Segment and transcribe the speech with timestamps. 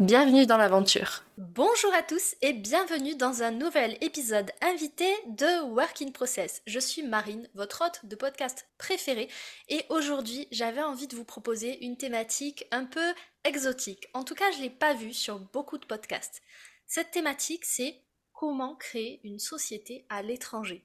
[0.00, 1.22] Bienvenue dans l'aventure.
[1.38, 6.62] Bonjour à tous et bienvenue dans un nouvel épisode invité de Work in Process.
[6.66, 9.28] Je suis Marine, votre hôte de podcast préféré
[9.68, 13.14] et aujourd'hui j'avais envie de vous proposer une thématique un peu
[13.44, 14.08] exotique.
[14.14, 16.42] En tout cas je ne l'ai pas vue sur beaucoup de podcasts.
[16.88, 18.00] Cette thématique c'est
[18.32, 20.84] comment créer une société à l'étranger.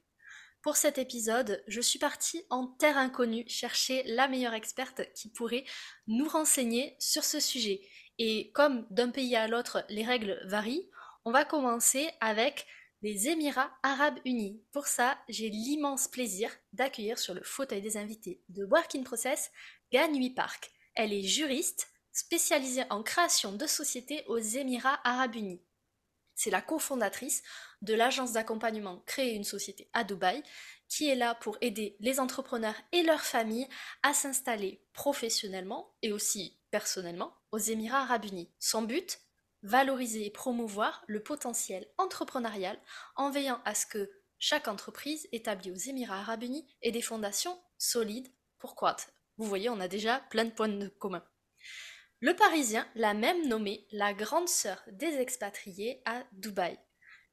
[0.61, 5.63] Pour cet épisode, je suis partie en terre inconnue chercher la meilleure experte qui pourrait
[6.07, 7.81] nous renseigner sur ce sujet.
[8.19, 10.89] Et comme d'un pays à l'autre, les règles varient,
[11.23, 12.67] on va commencer avec
[13.01, 14.61] les Émirats arabes unis.
[14.73, 19.51] Pour ça, j'ai l'immense plaisir d'accueillir sur le fauteuil des invités de Work Process
[19.93, 20.69] Ganui Park.
[20.95, 25.61] Elle est juriste spécialisée en création de sociétés aux Émirats arabes unis.
[26.35, 27.41] C'est la cofondatrice
[27.81, 30.43] de l'agence d'accompagnement Créer une société à Dubaï,
[30.89, 33.67] qui est là pour aider les entrepreneurs et leurs familles
[34.03, 38.51] à s'installer professionnellement et aussi personnellement aux Émirats arabes unis.
[38.59, 39.19] Son but
[39.61, 42.79] Valoriser et promouvoir le potentiel entrepreneurial
[43.17, 47.59] en veillant à ce que chaque entreprise établie aux Émirats arabes unis ait des fondations
[47.77, 49.09] solides pour croître.
[49.37, 51.23] Vous voyez, on a déjà plein de points de commun.
[52.21, 56.77] Le Parisien l'a même nommée la grande sœur des expatriés à Dubaï.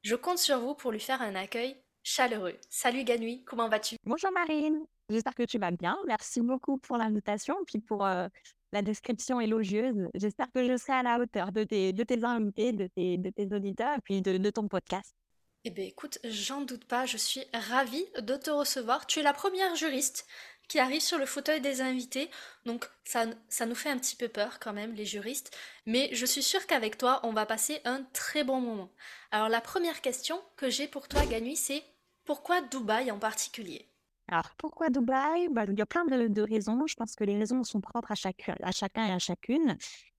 [0.01, 2.57] Je compte sur vous pour lui faire un accueil chaleureux.
[2.69, 3.95] Salut Ganui, comment vas-tu?
[4.05, 5.97] Bonjour Marine, j'espère que tu vas bien.
[6.07, 8.27] Merci beaucoup pour l'invitation puis pour euh,
[8.71, 10.09] la description élogieuse.
[10.13, 13.55] J'espère que je serai à la hauteur de tes, de tes invités, de tes, de
[13.55, 15.15] auditeurs, et puis de, ton podcast.
[15.63, 19.05] Eh bien, écoute, j'en doute pas, je suis ravie de te recevoir.
[19.05, 20.25] Tu es la première juriste
[20.67, 22.29] qui arrive sur le fauteuil des invités,
[22.65, 26.25] donc ça, ça nous fait un petit peu peur quand même, les juristes, mais je
[26.25, 28.91] suis sûre qu'avec toi, on va passer un très bon moment.
[29.31, 31.83] Alors, la première question que j'ai pour toi, Ganui, c'est
[32.25, 33.89] pourquoi Dubaï en particulier?
[34.29, 35.47] Alors, pourquoi Dubaï?
[35.49, 36.85] Bah, Il y a plein de, raisons.
[36.85, 39.77] Je pense que les raisons sont propres à, chacun et à chacune.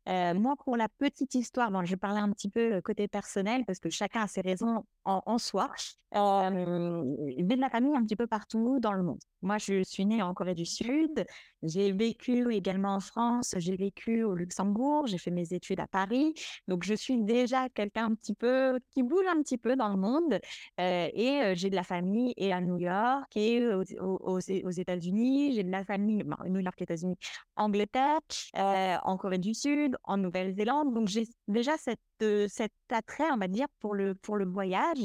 [0.08, 3.78] Euh, moi, pour la petite histoire, je vais parler un petit peu côté personnel parce
[3.78, 5.70] que chacun a ses raisons en, soi.
[6.14, 7.04] Euh,
[7.36, 9.20] j'ai de la famille un petit peu partout dans le monde.
[9.42, 11.24] Moi, je suis née en Corée du Sud.
[11.62, 13.54] J'ai vécu également en France.
[13.58, 15.06] J'ai vécu au Luxembourg.
[15.06, 16.34] J'ai fait mes études à Paris.
[16.66, 19.96] Donc, je suis déjà quelqu'un un petit peu qui bouge un petit peu dans le
[19.96, 20.40] monde.
[20.80, 23.64] Euh, et euh, j'ai de la famille et à New York et
[24.00, 25.54] aux, États-Unis.
[25.54, 27.16] J'ai de la famille, bon, New York, États-Unis,
[27.56, 28.20] Angleterre,
[28.56, 30.94] euh, en Corée du Sud, en Nouvelle-Zélande.
[30.94, 32.00] Donc, j'ai déjà cette,
[32.48, 34.98] cet attrait, on va dire, pour le, pour le voyage.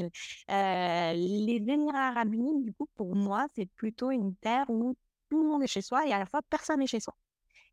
[0.48, 4.96] les Émirats arabes unis, du coup, pour moi, c'est plutôt une terre où
[5.30, 7.14] tout le monde est chez soi et à la fois personne n'est chez soi.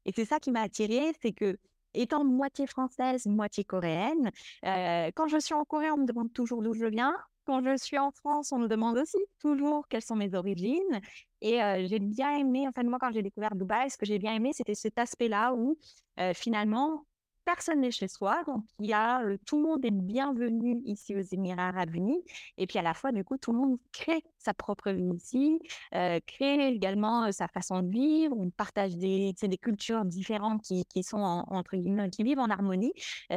[0.05, 1.57] Et c'est ça qui m'a attirée, c'est que
[1.93, 4.31] étant moitié française, moitié coréenne,
[4.65, 7.13] euh, quand je suis en Corée, on me demande toujours d'où je viens.
[7.45, 11.01] Quand je suis en France, on me demande aussi toujours quelles sont mes origines.
[11.41, 14.33] Et euh, j'ai bien aimé, enfin moi quand j'ai découvert Dubaï, ce que j'ai bien
[14.33, 15.77] aimé, c'était cet aspect-là où
[16.19, 17.05] euh, finalement
[17.53, 18.43] personne n'est chez soi.
[18.47, 22.23] Donc, il y a, tout le monde est bienvenu ici aux Émirats arabes unis.
[22.57, 25.59] Et puis, à la fois, du coup, tout le monde crée sa propre vie ici,
[25.93, 28.35] euh, crée également sa façon de vivre.
[28.37, 32.93] On partage des, des cultures différentes qui, qui sont, entre guillemets, qui vivent en harmonie,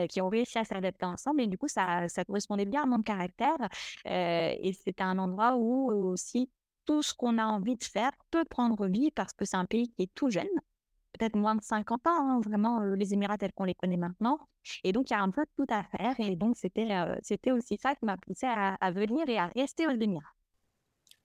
[0.08, 1.40] qui ont réussi à s'adapter ensemble.
[1.42, 3.56] Et du coup, ça, ça correspondait bien à mon caractère.
[4.06, 6.50] et c'était un endroit où aussi
[6.86, 9.90] tout ce qu'on a envie de faire peut prendre vie parce que c'est un pays
[9.90, 10.46] qui est tout jeune
[11.18, 14.38] peut-être moins de 50 ans, hein, vraiment, les Émirats tels qu'on les connaît maintenant.
[14.82, 16.14] Et donc, il y a un peu tout à faire.
[16.18, 16.88] Et donc, c'était
[17.22, 20.34] c'était aussi ça qui m'a poussé à, venir et à rester aux Émirats.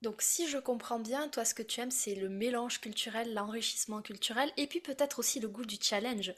[0.02, 4.02] Donc, si je comprends bien, toi, ce que tu aimes, c'est le mélange culturel, l'enrichissement
[4.02, 6.34] culturel, et puis peut-être aussi le goût du challenge.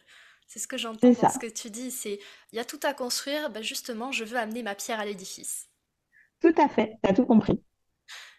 [0.47, 1.91] C'est ce que j'entends dans ce que tu dis.
[1.91, 2.19] C'est
[2.51, 3.50] il y a tout à construire.
[3.51, 5.70] Ben justement, je veux amener ma pierre à l'édifice.
[6.41, 6.97] Tout à fait.
[7.03, 7.61] Tu as tout compris.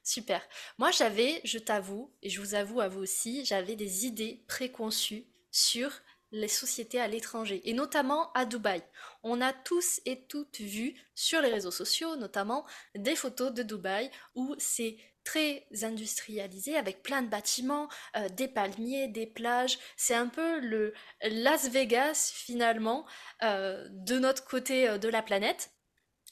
[0.02, 0.42] Super.
[0.78, 5.26] Moi, j'avais, je t'avoue, et je vous avoue à vous aussi, j'avais des idées préconçues
[5.50, 5.92] sur
[6.32, 8.82] les sociétés à l'étranger, et notamment à Dubaï.
[9.22, 14.10] On a tous et toutes vu sur les réseaux sociaux, notamment, des photos de Dubaï
[14.34, 19.78] où c'est très industrialisé avec plein de bâtiments, euh, des palmiers, des plages.
[19.96, 23.06] C'est un peu le Las Vegas finalement
[23.42, 25.70] euh, de notre côté euh, de la planète.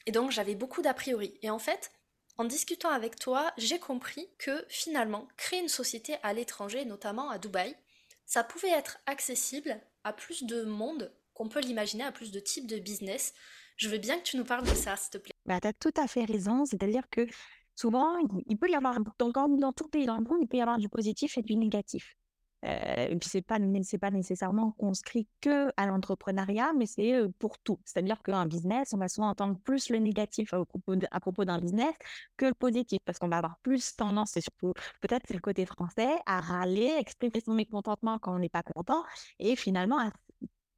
[0.07, 1.39] Et donc j'avais beaucoup d'a priori.
[1.43, 1.93] Et en fait,
[2.41, 7.37] en discutant avec toi, j'ai compris que finalement, créer une société à l'étranger, notamment à
[7.37, 7.77] Dubaï,
[8.25, 12.67] ça pouvait être accessible à plus de monde qu'on peut l'imaginer à plus de types
[12.67, 13.35] de business.
[13.77, 15.35] Je veux bien que tu nous parles de ça, s'il te plaît.
[15.45, 16.65] Bah, tu as tout à fait raison.
[16.65, 17.27] C'est-à-dire que
[17.75, 18.17] souvent,
[18.47, 20.79] il peut y avoir, dans, dans tout pays dans le monde, il peut y avoir
[20.79, 22.17] du positif et du négatif.
[22.65, 27.59] Euh, et puis c'est pas c'est pas nécessairement conscrit que à l'entrepreneuriat, mais c'est pour
[27.59, 27.81] tout.
[27.85, 31.59] C'est-à-dire qu'un business, on va souvent entendre plus le négatif à propos, à propos d'un
[31.59, 31.95] business
[32.37, 35.65] que le positif, parce qu'on va avoir plus tendance, et surtout peut-être c'est le côté
[35.67, 39.03] français, à râler, exprimer son mécontentement quand on n'est pas content,
[39.39, 40.11] et finalement à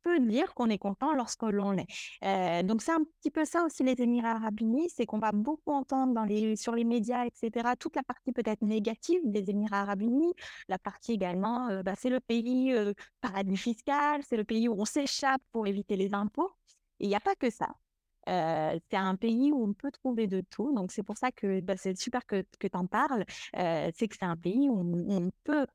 [0.03, 1.87] peut dire qu'on est content lorsque l'on l'est.
[2.25, 5.33] Euh, donc c'est un petit peu ça aussi les Émirats arabes unis, c'est qu'on va
[5.33, 9.83] beaucoup entendre dans les, sur les médias, etc., toute la partie peut-être négative des Émirats
[9.83, 10.33] arabes unis,
[10.69, 14.75] la partie également, euh, bah, c'est le pays euh, paradis fiscal, c'est le pays où
[14.81, 16.51] on s'échappe pour éviter les impôts.
[17.01, 17.69] Il n'y a pas que ça.
[18.27, 20.73] c'est un pays où on peut trouver de tout.
[20.75, 23.25] Donc, c'est pour ça que bah, c'est super que tu en parles.
[23.55, 24.79] c'est que c'est un pays où
[25.11, 25.67] on, peut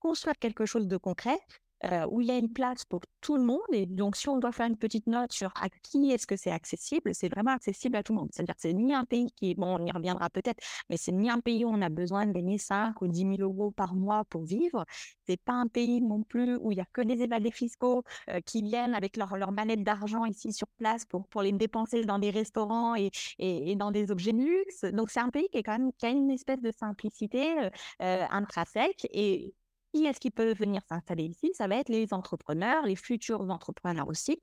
[0.00, 1.38] construire quelque chose de concret
[1.84, 3.60] euh, où il y a une place pour tout le monde.
[3.72, 6.50] Et donc, si on doit faire une petite note sur à qui est-ce que c'est
[6.50, 8.28] accessible, c'est vraiment accessible à tout le monde.
[8.32, 10.60] C'est-à-dire que c'est ni un pays qui, bon, on y reviendra peut-être,
[10.90, 13.36] mais c'est ni un pays où on a besoin de gagner 5 ou 10 000
[13.40, 14.84] euros par mois pour vivre.
[15.26, 18.40] C'est pas un pays non plus où il y a que des évadés fiscaux euh,
[18.40, 22.18] qui viennent avec leur, leur manette d'argent ici sur place pour, pour les dépenser dans
[22.18, 24.84] des restaurants et, et, dans des objets de luxe.
[24.92, 27.70] Donc, c'est un pays qui est quand même, qui a une espèce de simplicité euh,
[28.02, 29.54] euh intrinsèque et
[29.92, 31.50] qui est-ce qui peut venir s'installer ici?
[31.54, 34.40] Ça va être les entrepreneurs, les futurs entrepreneurs aussi.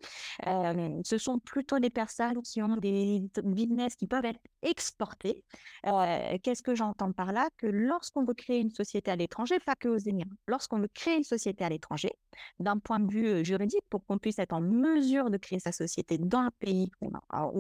[0.48, 5.44] Euh, ce sont plutôt des personnes qui ont des business qui peuvent être exportés.
[5.86, 7.50] Euh, qu'est-ce que j'entends par là?
[7.58, 11.18] Que lorsqu'on veut créer une société à l'étranger, pas que aux Émirats, lorsqu'on veut créer
[11.18, 12.12] une société à l'étranger,
[12.60, 15.72] d'un point de vue euh, juridique, pour qu'on puisse être en mesure de créer sa
[15.72, 17.12] société dans le pays où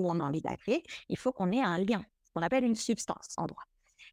[0.09, 2.63] on a envie de la créer, il faut qu'on ait un lien, ce qu'on appelle
[2.63, 3.63] une substance en droit.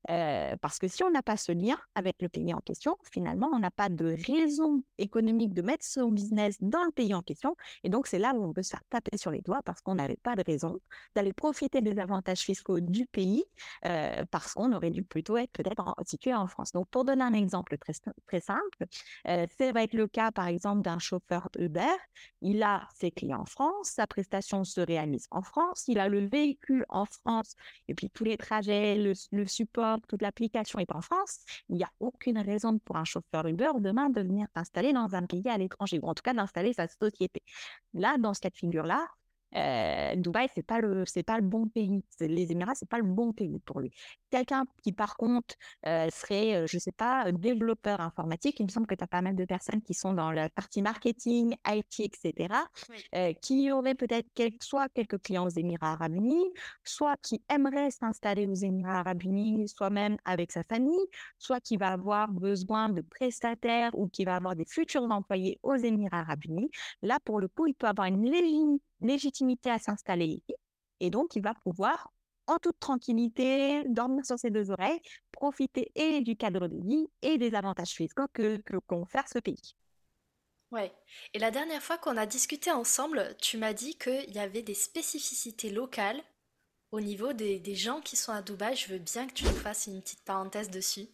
[0.07, 3.59] Parce que si on n'a pas ce lien avec le pays en question, finalement, on
[3.59, 7.57] n'a pas de raison économique de mettre son business dans le pays en question.
[7.85, 9.95] Et donc, c'est là où on peut se faire taper sur les doigts parce qu'on
[9.95, 10.81] n'avait pas de raison
[11.15, 13.45] d'aller profiter des avantages fiscaux du pays
[14.31, 16.73] parce qu'on aurait dû plutôt être peut-être situé en France.
[16.73, 18.87] Donc, pour donner un exemple très, simple,
[19.25, 21.83] ça va être le cas, par exemple, d'un chauffeur Uber.
[22.41, 26.27] Il a ses clients en France, sa prestation se réalise en France, il a le
[26.27, 27.55] véhicule en France
[27.89, 31.91] et puis tous les trajets, le support, toute l'application est en France, il n'y a
[32.01, 35.99] aucune raison pour un chauffeur Uber demain de venir s'installer dans un pays à l'étranger,
[36.03, 37.43] ou en tout cas d'installer sa société.
[37.95, 39.07] Là, dans ce cas de figure-là,
[39.57, 42.03] euh, Dubaï, c'est pas le, c'est pas le bon pays.
[42.21, 43.91] Les Émirats, c'est pas le bon pays pour lui.
[44.31, 45.55] Quelqu'un qui, par contre,
[45.87, 49.37] euh, serait, je sais pas, développeur informatique, il me semble que tu as pas mal
[49.37, 52.55] de personnes qui sont dans la partie marketing, IT, etc.,
[53.41, 54.27] qui auraient peut-être
[54.61, 56.53] soit quelques clients aux Émirats Arabes Unis,
[56.85, 61.07] soit qui aimeraient s'installer aux Émirats Arabes Unis, soit même avec sa famille,
[61.39, 65.75] soit qui va avoir besoin de prestataires ou qui va avoir des futurs employés aux
[65.75, 66.71] Émirats Arabes Unis.
[67.03, 68.83] Là, pour le coup, il peut avoir une légitimité
[69.65, 70.55] à s'installer ici.
[71.01, 72.13] Et donc, il va pouvoir,
[72.47, 75.01] en toute tranquillité, dormir sur ses deux oreilles,
[75.33, 79.75] profiter et du cadre de vie et des avantages fiscaux que, que confère ce pays.
[80.71, 80.93] Ouais.
[81.35, 84.75] Et la dernière fois qu'on a discuté ensemble, tu m'as dit qu'il y avait des
[84.75, 86.23] spécificités locales
[86.93, 88.77] au niveau des, des gens qui sont à Dubaï.
[88.77, 91.09] Je veux bien que tu nous fasses une petite parenthèse dessus.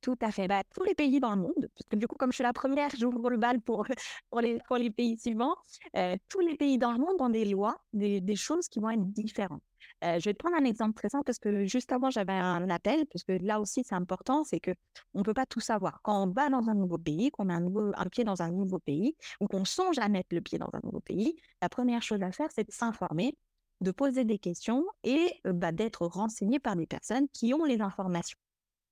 [0.00, 0.46] Tout à fait.
[0.46, 2.52] Bah, tous les pays dans le monde, parce que du coup, comme je suis la
[2.52, 3.84] première, j'ouvre le bal pour,
[4.30, 5.56] pour, les, pour les pays suivants.
[5.96, 8.90] Euh, tous les pays dans le monde ont des lois, des, des choses qui vont
[8.90, 9.62] être différentes.
[10.04, 12.70] Euh, je vais te prendre un exemple très simple parce que juste avant, j'avais un
[12.70, 14.74] appel, parce que là aussi, c'est important, c'est qu'on
[15.14, 16.00] ne peut pas tout savoir.
[16.02, 18.50] Quand on va dans un nouveau pays, qu'on a un, nouveau, un pied dans un
[18.52, 22.02] nouveau pays, ou qu'on songe à mettre le pied dans un nouveau pays, la première
[22.02, 23.36] chose à faire, c'est de s'informer,
[23.80, 27.80] de poser des questions et euh, bah, d'être renseigné par des personnes qui ont les
[27.80, 28.38] informations.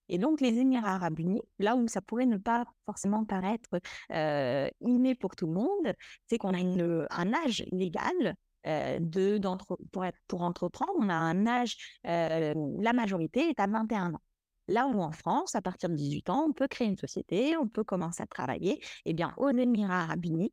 [0.09, 3.71] Et donc, les Émirats arabes unis, là où ça pourrait ne pas forcément paraître
[4.13, 5.95] euh, inné pour tout le monde,
[6.27, 8.37] c'est qu'on a une, un âge légal
[8.67, 8.99] euh,
[10.29, 10.93] pour entreprendre.
[10.99, 14.23] On a un âge, euh, la majorité est à 21 ans.
[14.69, 17.69] Là où en France, à partir de 18 ans, on peut créer une société, on
[17.69, 18.81] peut commencer à travailler.
[19.05, 20.53] Eh bien, aux Émirats arabes unis,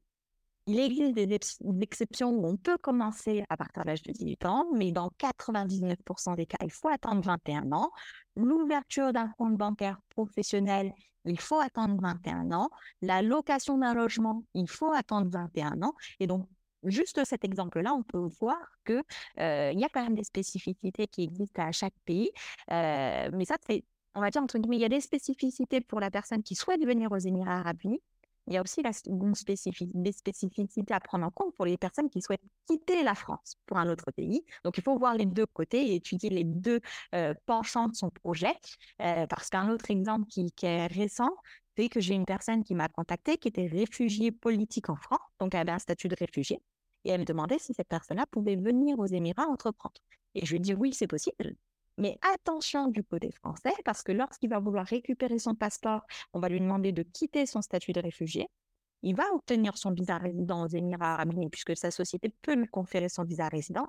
[0.65, 1.39] il existe des,
[1.81, 6.35] exceptions où on peut commencer à partir de l'âge de 18 ans, mais dans 99%
[6.35, 7.91] des cas, il faut attendre 21 ans.
[8.35, 10.93] L'ouverture d'un compte bancaire professionnel,
[11.25, 12.69] il faut attendre 21 ans.
[13.01, 15.93] La location d'un logement, il faut attendre 21 ans.
[16.19, 16.47] Et donc,
[16.83, 19.03] juste cet exemple-là, on peut voir qu'il
[19.39, 22.31] euh, y a quand même des spécificités qui existent à chaque pays.
[22.71, 23.55] Euh, mais ça,
[24.15, 26.85] on va dire, entre guillemets, il y a des spécificités pour la personne qui souhaite
[26.85, 28.01] venir aux Émirats arabes unis
[28.47, 32.43] il y a aussi la, spécificités à prendre en compte pour les personnes qui souhaitent
[32.67, 34.43] quitter la France pour un autre pays.
[34.63, 36.81] Donc, il faut voir les deux côtés et étudier les deux
[37.15, 38.53] euh, penchants de son projet.
[39.01, 41.31] Euh, parce qu'un autre exemple qui, est récent,
[41.77, 45.55] c'est que j'ai une personne qui m'a contacté qui était réfugiée politique en France, donc
[45.55, 46.61] elle avait un statut de réfugié.
[47.05, 49.99] Et elle me demandait si cette personne-là pouvait venir aux Émirats entreprendre.
[50.35, 51.55] Et je lui ai dit oui, c'est possible.
[51.97, 56.01] Mais attention du côté français, parce que lorsqu'il va vouloir récupérer son passeport,
[56.33, 58.47] on va lui demander de quitter son statut de réfugié.
[59.03, 62.67] Il va obtenir son visa résident aux Émirats arabes unis, puisque sa société peut lui
[62.67, 63.87] conférer son visa résident.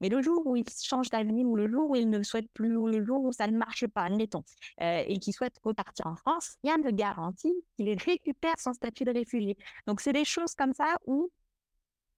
[0.00, 2.76] Mais le jour où il change d'avis, ou le jour où il ne souhaite plus,
[2.76, 4.42] ou le jour où ça ne marche pas, admettons,
[4.82, 9.12] euh, et qu'il souhaite repartir en France, rien ne garantit qu'il récupère son statut de
[9.12, 9.56] réfugié.
[9.86, 11.30] Donc, c'est des choses comme ça où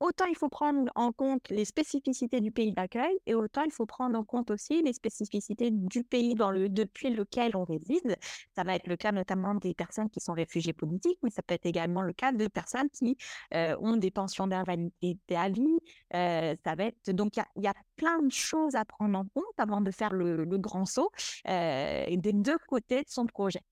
[0.01, 3.87] autant il faut prendre en compte les spécificités du pays d'accueil et autant il faut
[3.87, 8.17] prendre en compte aussi les spécificités du pays depuis lequel on réside.
[8.55, 11.55] Ça va être le cas notamment des personnes qui sont réfugiés politiques, mais ça peut
[11.55, 13.17] être également le cas de personnes qui
[13.55, 15.79] euh, ont des pensions d'invalidité à vie.
[16.15, 19.45] Euh, ça va être donc il y, a plein de choses à prendre en compte
[19.59, 21.11] avant de faire le, grand saut
[21.49, 23.63] euh, des deux côtés de son projet.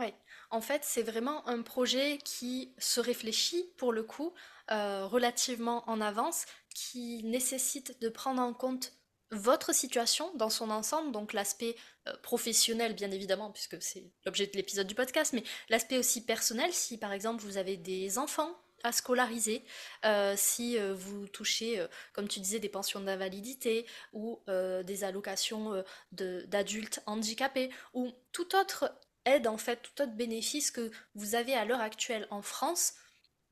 [0.00, 0.14] Oui,
[0.50, 4.32] en fait, c'est vraiment un projet qui se réfléchit pour le coup
[4.70, 8.94] euh, relativement en avance, qui nécessite de prendre en compte
[9.30, 11.76] votre situation dans son ensemble, donc l'aspect
[12.08, 16.72] euh, professionnel bien évidemment, puisque c'est l'objet de l'épisode du podcast, mais l'aspect aussi personnel,
[16.72, 19.62] si par exemple vous avez des enfants à scolariser,
[20.06, 27.68] euh, si vous touchez, comme tu disais, des pensions d'invalidité ou des allocations d'adultes handicapés
[27.92, 28.90] ou tout autre
[29.24, 32.94] aide en fait, tout autre bénéfice que vous avez à l'heure actuelle en France,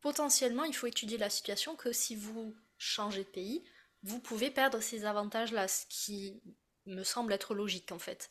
[0.01, 3.65] potentiellement, il faut étudier la situation que si vous changez de pays,
[4.03, 6.41] vous pouvez perdre ces avantages-là, ce qui
[6.87, 8.31] me semble être logique en fait.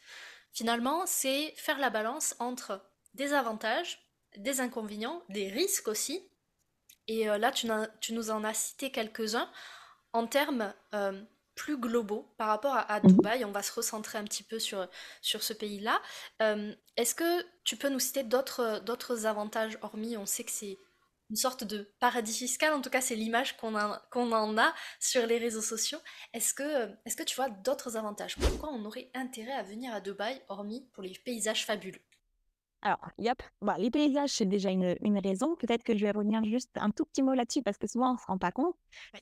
[0.52, 2.82] Finalement, c'est faire la balance entre
[3.14, 4.00] des avantages,
[4.38, 6.30] des inconvénients, des risques aussi.
[7.08, 9.50] Et euh, là, tu, nous en as cité quelques-uns
[10.14, 11.22] en termes euh,
[11.58, 13.08] plus globaux par rapport à, mhm.
[13.08, 13.44] Dubaï.
[13.44, 14.88] On va se recentrer un petit peu sur,
[15.22, 16.02] sur ce pays-là.
[16.42, 20.78] Euh, est-ce que tu peux nous citer d'autres avantages, hormis on sait que c'est
[21.30, 25.38] une sorte de paradis fiscal, en tout cas c'est l'image qu'on en a sur les
[25.38, 26.00] réseaux sociaux.
[26.34, 28.38] Est-ce que, est que tu vois d'autres avantages?
[28.38, 32.00] Pourquoi on aurait intérêt à venir à Dubaï, hormis pour les paysages fabuleux?
[32.82, 33.42] Alors, yep.
[33.62, 35.56] Bah, les paysages, c'est déjà une, raison.
[35.56, 38.14] Peut-être que je vais revenir juste un tout petit mot là-dessus parce que souvent on
[38.14, 38.76] ne se rend pas compte.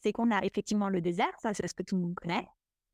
[0.03, 2.47] C'est qu'on a effectivement le désert, ça c'est ce que tout le monde connaît.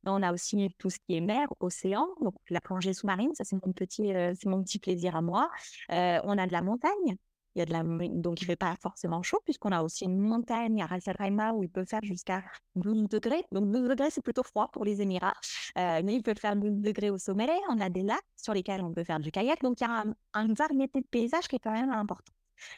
[0.03, 3.43] Mais on a aussi tout ce qui est mer, océan, donc la plongée sous-marine, ça
[3.43, 5.49] c'est mon petit, euh, c'est mon petit plaisir à moi.
[5.91, 7.17] Euh, on a de la montagne,
[7.55, 7.83] il y a de la...
[7.83, 11.63] Donc, il ne fait pas forcément chaud, puisqu'on a aussi une montagne à Ras où
[11.63, 12.43] il peut faire jusqu'à
[12.75, 13.43] 12 degrés.
[13.51, 15.33] Donc, 12 degrés, c'est plutôt froid pour les Émirats.
[15.77, 17.49] Euh, mais il peut faire 12 degrés au sommet.
[17.69, 19.61] On a des lacs sur lesquels on peut faire du kayak.
[19.61, 20.03] Donc, il y a
[20.33, 22.31] un, une variété de paysages qui est quand même important.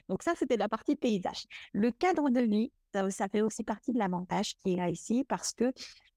[0.10, 1.46] Donc, ça, c'était la partie paysage.
[1.74, 2.72] Le cadre de vie,
[3.10, 5.72] ça, fait aussi partie de l'avantage qui est là ici, parce que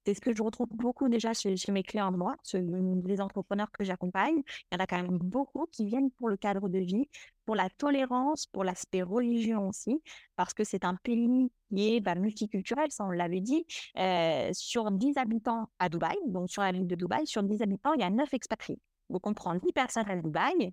[0.05, 3.83] c'est ce que je retrouve beaucoup déjà chez, mes clients de moi, les entrepreneurs que
[3.83, 4.41] j'accompagne.
[4.71, 7.09] Il y en a quand même beaucoup qui viennent pour le cadre de vie,
[7.45, 10.01] pour la tolérance, pour l'aspect religieux aussi,
[10.37, 13.65] parce que c'est un pays qui est bah, multiculturel, ça on l'avait dit.
[13.97, 17.91] Euh, sur 10 habitants à Dubaï, donc sur la ville de Dubaï, sur 10 habitants,
[17.93, 18.79] il y a 9 expatriés.
[19.09, 20.71] Donc on prend 10 personnes à Dubaï,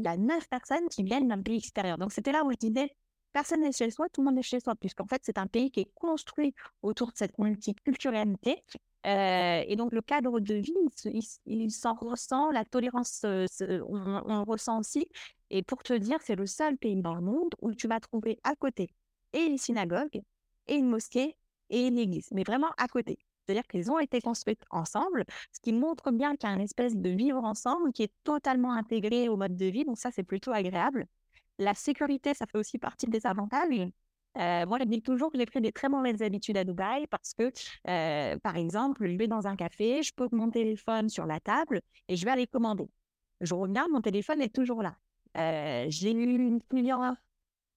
[0.00, 1.98] il y a 9 personnes qui viennent d'un pays extérieur.
[1.98, 2.90] Donc c'était là où je disais,
[3.32, 5.70] personne n'est chez soi, tout le monde est chez soi, puisqu'en fait, c'est un pays
[5.70, 8.62] qui est construit autour de cette multiculturalité.
[9.06, 10.74] Euh, et donc, le cadre de vie,
[11.46, 15.08] il, s'en ressent, la tolérance, on, on, ressent aussi.
[15.48, 18.38] Et pour te dire, c'est le seul pays dans le monde où tu vas trouver
[18.44, 18.90] à côté
[19.32, 20.20] et une synagogue,
[20.66, 21.36] et une mosquée,
[21.70, 23.18] et une église, mais vraiment à côté.
[23.50, 26.96] C'est-à-dire qu'elles ont été construites ensemble, ce qui montre bien qu'il y a une espèce
[26.96, 29.84] de vivre ensemble qui est totalement intégré au mode de vie.
[29.84, 31.06] Donc ça, c'est plutôt agréable.
[31.58, 33.90] La sécurité, ça fait aussi partie des avantages.
[34.38, 37.34] Euh, moi, je dis toujours que j'ai pris des très mauvaises habitudes à Dubaï parce
[37.34, 37.50] que,
[37.88, 41.80] euh, par exemple, je vais dans un café, je pose mon téléphone sur la table
[42.06, 42.88] et je vais aller commander.
[43.40, 44.96] Je regarde, mon téléphone est toujours là.
[45.36, 46.60] Euh, j'ai eu une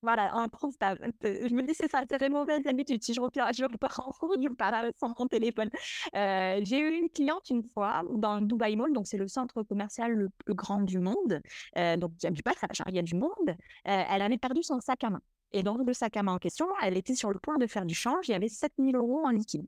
[0.03, 3.01] voilà, un prof, je me dis, c'est ça, c'est très mauvaise habitude.
[3.01, 5.69] Si je repars, je en cours, je repars sans mon téléphone.
[6.15, 9.63] Euh, j'ai eu une cliente une fois dans le Dubai Mall, donc c'est le centre
[9.63, 11.41] commercial le plus grand du monde.
[11.77, 13.31] Euh, donc, il y a du passage, il y a du monde.
[13.49, 13.53] Euh,
[13.85, 15.21] elle avait perdu son sac à main.
[15.53, 17.85] Et dans le sac à main en question, elle était sur le point de faire
[17.85, 18.27] du change.
[18.27, 19.65] Il y avait 7000 euros en liquide.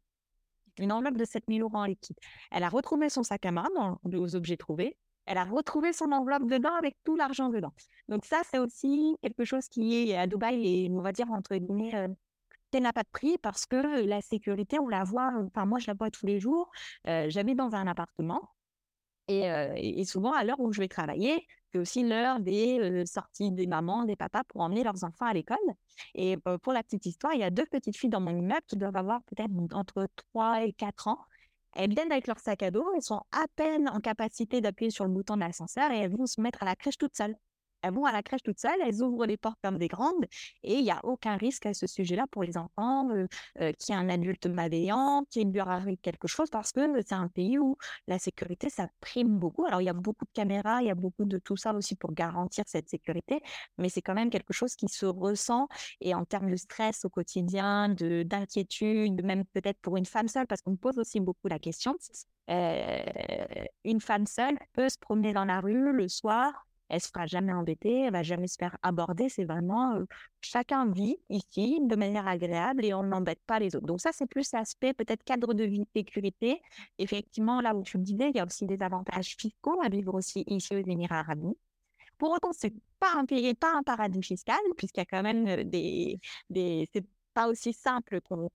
[0.80, 2.18] Une enveloppe de 7000 euros en liquide.
[2.52, 6.12] Elle a retrouvé son sac à main dans les objets trouvés elle a retrouvé son
[6.12, 7.74] enveloppe dedans avec tout l'argent dedans.
[8.10, 11.56] Donc ça, c'est aussi quelque chose qui est à Dubaï et on va dire entre
[11.56, 12.08] guillemets, euh,
[12.80, 15.94] n'a pas de prix parce que la sécurité, on la voit, enfin moi je la
[15.94, 16.70] vois tous les jours.
[17.08, 18.42] Euh, J'habite dans un appartement
[19.28, 23.06] et, euh, et, souvent à l'heure où je vais travailler, c'est aussi l'heure des euh,
[23.06, 25.58] sorties des mamans, des papas pour emmener leurs enfants à l'école.
[26.14, 28.78] Et pour la petite histoire, il y a deux petites filles dans mon immeuble qui
[28.78, 31.20] doivent avoir peut-être entre 3 et 4 ans.
[31.76, 35.06] Elles viennent avec leur sac à dos, elles sont à peine en capacité d'appuyer sur
[35.06, 37.36] le bouton de l'ascenseur et elles vont se mettre à la crèche toutes seules.
[37.86, 40.26] Elles vont à la crèche toutes seules, elles ouvrent les portes comme des grandes
[40.64, 43.28] et il n'y a aucun risque à ce sujet-là pour les enfants, euh,
[43.62, 47.14] euh, qu'il y ait un adulte malveillant, qu'il lui arrive quelque chose parce que c'est
[47.14, 47.78] un pays où
[48.08, 49.66] la sécurité, ça prime beaucoup.
[49.66, 51.96] Alors, il y a beaucoup de caméras, il y a beaucoup de tout ça aussi
[51.96, 53.42] pour garantir cette sécurité,
[53.78, 55.68] mais c'est quand même quelque chose qui se ressent
[56.02, 60.48] et en termes de stress au quotidien, de d'inquiétude, même peut-être pour une femme seule,
[60.48, 61.96] parce qu'on me pose aussi beaucoup la question.
[62.50, 63.04] Euh,
[63.84, 67.54] une femme seule peut se promener dans la rue le soir, elle se fera jamais
[67.54, 69.30] embêter, elle va jamais se faire aborder.
[69.30, 70.00] C'est vraiment
[70.42, 73.86] chacun vit ici de manière agréable et on n'embête pas les autres.
[73.86, 76.62] Donc ça, c'est plus l'aspect peut-être cadre de vie, sécurité.
[76.98, 80.14] Effectivement, là où tu me disais, il y a aussi des avantages fiscaux à vivre
[80.14, 81.58] aussi ici aux Émirats arabes unis.
[82.18, 85.64] Pour autant, c'est pas un pays, pas un paradis fiscal, puisqu'il y a quand même
[85.70, 86.88] des, des
[87.36, 88.50] pas aussi simple qu'on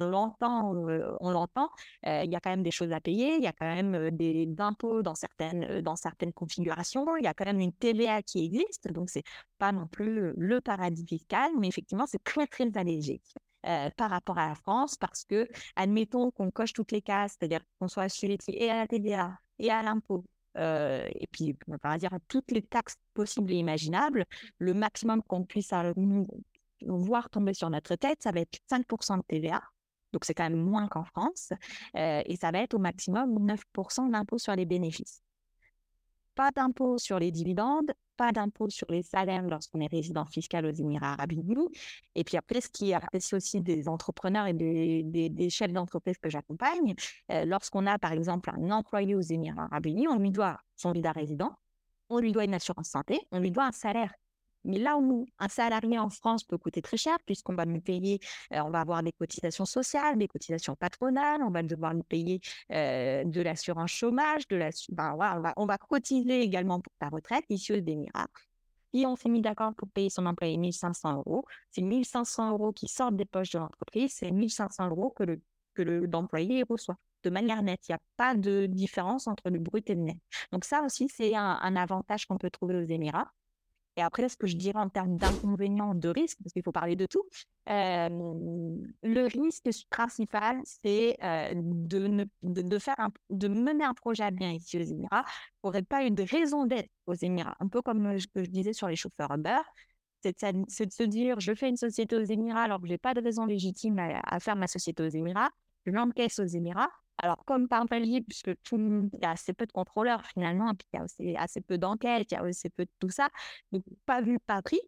[0.00, 0.74] l'entend.
[1.20, 1.68] on l'entend.
[2.04, 3.34] il y a quand même des choses à payer.
[3.36, 7.16] Il y a quand même des impôts dans certaines dans certaines configurations.
[7.16, 8.90] Il y a quand même une TVA qui existe.
[8.92, 9.24] Donc c'est
[9.58, 13.20] pas non plus le paradis fiscal, mais effectivement c'est très très allégé.
[13.96, 17.88] par rapport à la France, parce que, admettons qu'on coche toutes les cases, c'est-à-dire qu'on
[17.88, 20.24] soit assujetti et à la TVA et à l'impôt,
[20.56, 24.26] et puis on va dire à toutes les taxes possibles et imaginables,
[24.58, 25.72] le maximum qu'on puisse
[26.86, 29.62] voir tomber sur notre tête, ça va être 5% de TVA.
[30.12, 31.52] Donc, c'est quand même moins qu'en France.
[31.96, 35.22] Euh, et ça va être au maximum 9% d'impôt sur les bénéfices.
[36.34, 40.72] Pas d'impôt sur les dividendes, pas d'impôt sur les salaires lorsqu'on est résident fiscal aux
[40.72, 41.68] Émirats arabes unis.
[42.14, 46.94] Et puis après, ce qui apprécie aussi des entrepreneurs et des, chefs d'entreprise que j'accompagne,
[47.30, 50.92] euh, lorsqu'on a par exemple un employé aux Émirats arabes unis, on lui doit son
[50.92, 51.52] visa résident,
[52.08, 54.12] on lui doit une assurance santé, on lui doit un salaire.
[54.64, 58.20] Mais là où un salarié en France peut coûter très cher, puisqu'on va lui payer,
[58.52, 62.40] euh, on va avoir des cotisations sociales, des cotisations patronales, on va devoir lui payer
[62.70, 64.60] euh, de l'assurance chômage, de
[64.98, 68.28] on, va, on va cotiser également pour ta retraite ici aux Émirats.
[68.94, 71.44] Et on s'est mis d'accord pour payer son employé 1500 euros.
[71.70, 75.40] C'est 1500 euros qui sortent des poches de l'entreprise, c'est 1500 euros que le
[75.74, 77.88] que l'employé reçoit de manière nette.
[77.88, 80.18] Il n'y a pas de différence entre le brut et le net.
[80.52, 83.32] Donc ça aussi, c'est un avantage qu'on peut trouver aux Émirats.
[83.96, 86.96] Et après, ce que je dirais en termes d'inconvénients, de risques, parce qu'il faut parler
[86.96, 87.24] de tout,
[87.66, 92.96] le risque principal, c'est de, de, faire
[93.30, 95.24] de mener un projet à bien ici aux Émirats.
[95.62, 97.56] N'y aurait pas une raison d'être aux Émirats.
[97.60, 99.60] Un peu comme ce que je disais sur les chauffeurs Uber.
[100.22, 103.12] C'est de, se dire, je fais une société aux Émirats alors que je n'ai pas
[103.12, 105.50] de raison légitime à, à, faire ma société aux Émirats.
[105.84, 106.90] Je l'encaisse aux Émirats.
[107.18, 110.96] Alors, comme par palier, puisque il y a assez peu de contrôleurs finalement, puis il
[110.96, 113.28] y a aussi assez peu d'enquêtes, il y a aussi peu de tout ça,
[113.70, 114.80] donc pas vu, pas pris.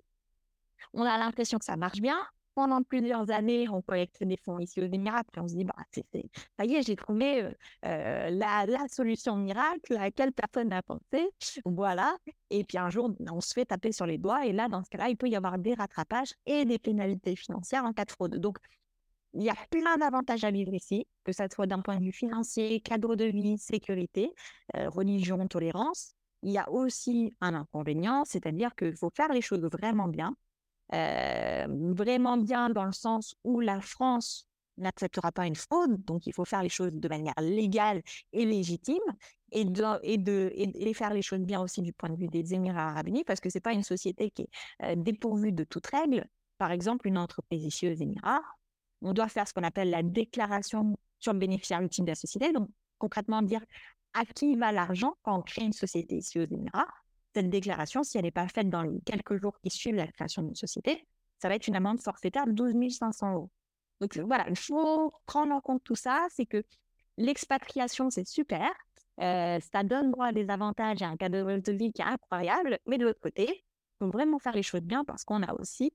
[0.92, 2.18] On a l'impression que ça marche bien.
[2.54, 5.74] Pendant plusieurs années, on collecte des fonds ici aux Émirats, puis on se dit, bah,
[5.92, 7.42] ça y est, j'ai trouvé
[7.84, 11.30] euh, la, la, solution miracle à laquelle personne n'a pensé.
[11.64, 12.16] Voilà.
[12.50, 14.90] Et puis un jour, on se fait taper sur les doigts, et là, dans ce
[14.90, 18.36] cas-là, il peut y avoir des rattrapages et des pénalités financières en cas de fraude.
[18.36, 18.58] Donc,
[19.34, 22.12] il y a plein d'avantages à vivre ici, que ce soit d'un point de vue
[22.12, 24.32] financier, cadre de vie, sécurité,
[24.76, 26.14] euh, religion, tolérance.
[26.42, 30.36] Il y a aussi un inconvénient, c'est-à-dire qu'il faut faire les choses vraiment bien.
[30.92, 36.32] Euh, vraiment bien dans le sens où la France n'acceptera pas une fraude, donc il
[36.32, 39.02] faut faire les choses de manière légale et légitime,
[39.50, 42.54] et, de, et, de, et, faire les choses bien aussi du point de vue des
[42.54, 44.48] Émirats arabes unis, parce que ce n'est pas une société qui est
[44.82, 46.26] euh, dépourvue de toute règle.
[46.58, 48.42] Par exemple, une entreprise ici aux Émirats,
[49.02, 52.52] on doit faire ce qu'on appelle la déclaration sur le bénéficiaire ultime de la société.
[52.52, 53.62] Donc, concrètement, dire
[54.14, 56.86] à qui va l'argent quand on crée une société ici aux Émirats.
[57.34, 60.42] Cette déclaration, si elle n'est pas faite dans les quelques jours qui suivent la création
[60.42, 61.04] d'une société,
[61.38, 63.50] ça va être une amende forfaitaire de 12 500 euros.
[64.00, 66.26] Donc voilà, il faut prendre en compte tout ça.
[66.30, 66.62] C'est que
[67.16, 68.70] l'expatriation, c'est super.
[69.20, 72.78] Euh, ça donne droit à des avantages et un cadre de vie qui est incroyable.
[72.86, 73.63] Mais de l'autre côté,
[73.98, 75.92] faut vraiment faire les choses bien parce qu'on a aussi,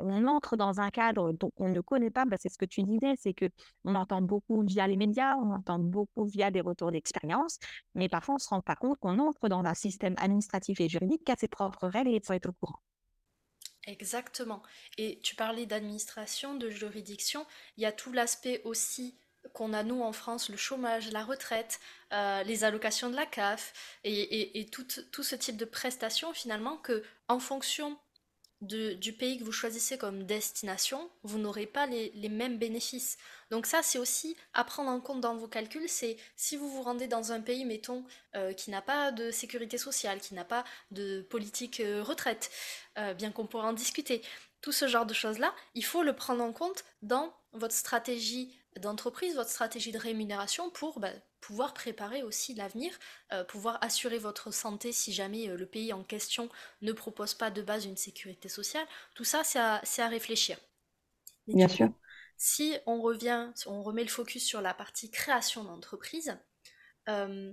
[0.00, 2.24] on entre dans un cadre dont on ne connaît pas.
[2.24, 3.46] Bah, c'est ce que tu disais, c'est que
[3.84, 7.58] on entend beaucoup via les médias, on entend beaucoup via des retours d'expérience,
[7.94, 11.24] mais parfois on se rend pas compte qu'on entre dans un système administratif et juridique
[11.24, 12.80] qui a ses propres règles et il faut être au courant.
[13.86, 14.62] Exactement.
[14.98, 17.46] Et tu parlais d'administration, de juridiction.
[17.76, 19.16] Il y a tout l'aspect aussi
[19.52, 21.80] qu'on a nous en France, le chômage, la retraite,
[22.12, 23.72] euh, les allocations de la CAF
[24.04, 27.96] et, tout, ce type de prestations finalement que en fonction
[28.60, 33.16] du pays que vous choisissez comme destination, vous n'aurez pas les, mêmes bénéfices.
[33.50, 36.82] Donc ça, c'est aussi à prendre en compte dans vos calculs, c'est si vous vous
[36.82, 38.04] rendez dans un pays, mettons,
[38.36, 42.50] euh, qui n'a pas de sécurité sociale, qui n'a pas de politique euh, retraite,
[43.16, 44.20] bien qu'on pourra en discuter,
[44.60, 49.34] tout ce genre de choses-là, il faut le prendre en compte dans votre stratégie d'entreprise,
[49.34, 52.96] votre stratégie de rémunération pour bah, pouvoir préparer aussi l'avenir,
[53.32, 56.48] euh, pouvoir assurer votre santé si jamais euh, le pays en question
[56.80, 58.86] ne propose pas de base une sécurité sociale.
[59.14, 60.58] Tout ça, c'est à, réfléchir.
[61.48, 61.88] Bien sûr.
[62.36, 66.38] Si on revient, on remet le focus sur la partie création d'entreprise,
[67.08, 67.52] euh,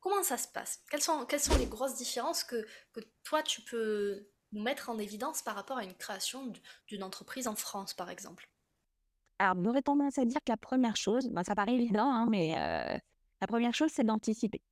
[0.00, 0.80] comment ça se passe?
[0.90, 4.98] Quelles sont, quelles sont les grosses différences que, que toi tu peux nous mettre en
[4.98, 6.52] évidence par rapport à une création
[6.86, 8.51] d'une entreprise en France, par exemple?
[9.42, 12.54] Alors, j'aurais tendance à dire que la première chose, bah, ça paraît évident, hein, mais
[13.40, 14.62] la première chose, c'est d'anticiper.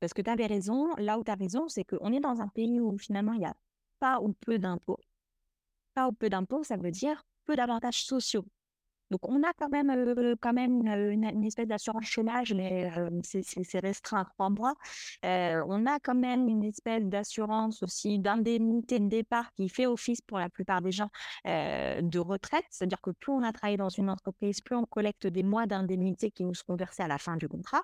[0.00, 2.48] Parce que tu avais raison, là où tu as raison, c'est qu'on est dans un
[2.48, 3.54] pays où finalement il n'y a
[4.00, 4.98] pas ou peu d'impôts.
[5.94, 8.44] Pas ou peu d'impôts, ça veut dire peu d'avantages sociaux.
[9.12, 10.80] Donc, on a quand même, quand même
[11.12, 12.90] une, espèce d'assurance chômage, mais
[13.22, 14.74] c'est restreint à trois mois.
[15.22, 20.38] on a quand même une espèce d'assurance aussi d'indemnité de départ qui fait office pour
[20.38, 21.10] la plupart des gens
[21.44, 22.64] de retraite.
[22.70, 26.30] C'est-à-dire que plus on a travaillé dans une entreprise, plus on collecte des mois d'indemnité
[26.30, 27.82] qui nous seront versés à la fin du contrat.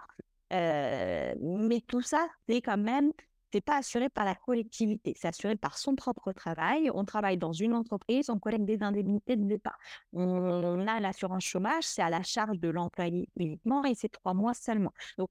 [0.51, 3.13] mais tout ça, c'est quand même
[3.53, 6.91] c'est pas assuré par la collectivité, c'est assuré par son propre travail.
[6.95, 9.79] On travaille dans une entreprise, on collecte des indemnités de départ.
[10.13, 14.55] On, a l'assurance chômage, c'est à la charge de l'employé uniquement et c'est trois mois
[14.55, 14.93] seulement.
[15.17, 15.31] Donc,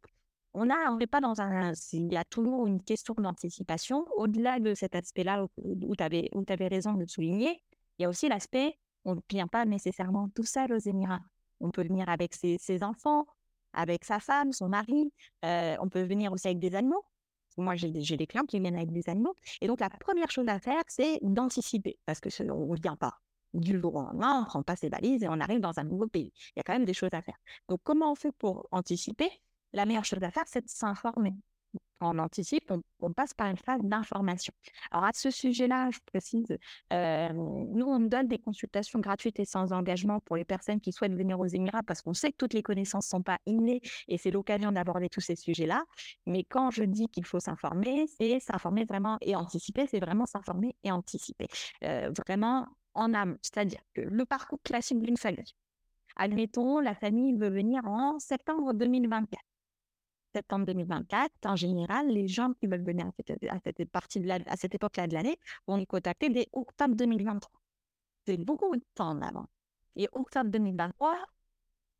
[0.53, 4.07] on n'est pas dans un, il y a toujours une question d'anticipation.
[4.15, 7.61] Au-delà de cet aspect-là où, tu avais, avais raison de souligner,
[7.99, 11.21] il y a aussi l'aspect, on ne vient pas nécessairement tout seul aux Émirats.
[11.59, 13.27] On peut venir avec ses, enfants,
[13.73, 15.11] avec sa femme, son mari.
[15.45, 17.03] Euh, on peut venir aussi avec des animaux
[17.57, 19.35] moi, j'ai des clients qui viennent avec des animaux.
[19.61, 23.19] Et donc, la première chose à faire, c'est d'anticiper, parce que ne vient pas
[23.53, 25.83] du jour au lendemain, on ne prend pas ses valises et on arrive dans un
[25.83, 26.31] nouveau pays.
[26.55, 27.37] Il y a quand même des choses à faire.
[27.69, 29.29] Donc, comment on fait pour anticiper?
[29.73, 31.33] La meilleure chose à faire, c'est de s'informer
[32.01, 34.53] on anticipe, on, passe par une phase d'information.
[34.91, 36.57] Alors à ce sujet-là, je précise,
[36.93, 41.15] euh, nous on donne des consultations gratuites et sans engagement pour les personnes qui souhaitent
[41.15, 44.17] venir aux Émirats parce qu'on sait que toutes les connaissances ne sont pas innées et
[44.17, 45.83] c'est l'occasion d'aborder tous ces sujets-là.
[46.25, 50.75] Mais quand je dis qu'il faut s'informer, c'est s'informer vraiment et anticiper, c'est vraiment s'informer
[50.83, 51.47] et anticiper.
[51.83, 55.53] Euh, vraiment en âme, c'est-à-dire que le parcours classique d'une famille.
[56.15, 59.46] Admettons, la famille veut venir en septembre 2024
[60.33, 64.75] septembre 2024, en général, les gens qui veulent venir à cette, partie de à cette
[64.75, 65.37] époque-là de l'année
[65.67, 67.51] vont les contacter dès octobre 2023.
[68.25, 69.45] C'est beaucoup de temps en avant.
[69.95, 71.17] Et octobre 2023,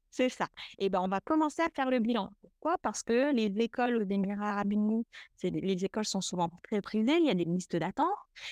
[0.09, 0.45] c'est ça.
[0.77, 2.31] Et eh ben, on va commencer à faire le bilan.
[2.41, 2.77] Pourquoi?
[2.79, 5.05] Parce que les écoles aux Émirats arabes unis,
[5.43, 8.07] les écoles sont souvent très privées, il y a des listes d'attente.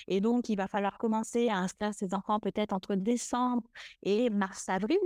[0.06, 3.68] Et donc, il va falloir commencer à inscrire ses enfants peut-être entre décembre
[4.02, 4.98] et mars-avril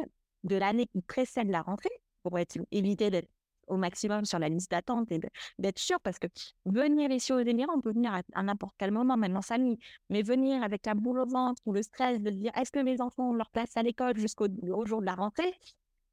[0.44, 1.90] de l'année qui précède la rentrée
[2.22, 2.38] pour
[2.70, 3.30] éviter d'être
[3.70, 5.20] au maximum sur la liste d'attente et
[5.59, 6.26] d'être sûr parce que
[6.66, 9.78] venir ici aux Émirats, on peut venir à, n'importe quel moment, même en famille,
[10.11, 13.00] mais venir avec la boule au ventre ou le stress de dire est-ce que mes
[13.00, 14.46] enfants ont leur place à l'école jusqu'au
[14.85, 15.54] jour de la rentrée?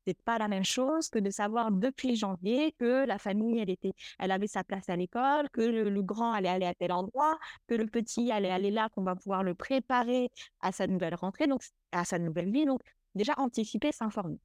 [0.05, 3.91] C'est pas la même chose que de savoir depuis janvier que la famille, elle était,
[4.19, 7.75] elle avait sa place à l'école, que le, grand allait aller à tel endroit, que
[7.75, 11.61] le petit allait aller là, qu'on va pouvoir le préparer à sa nouvelle rentrée, donc
[11.91, 12.65] à sa nouvelle vie.
[12.65, 12.79] Donc,
[13.15, 14.39] déjà anticiper, s'informer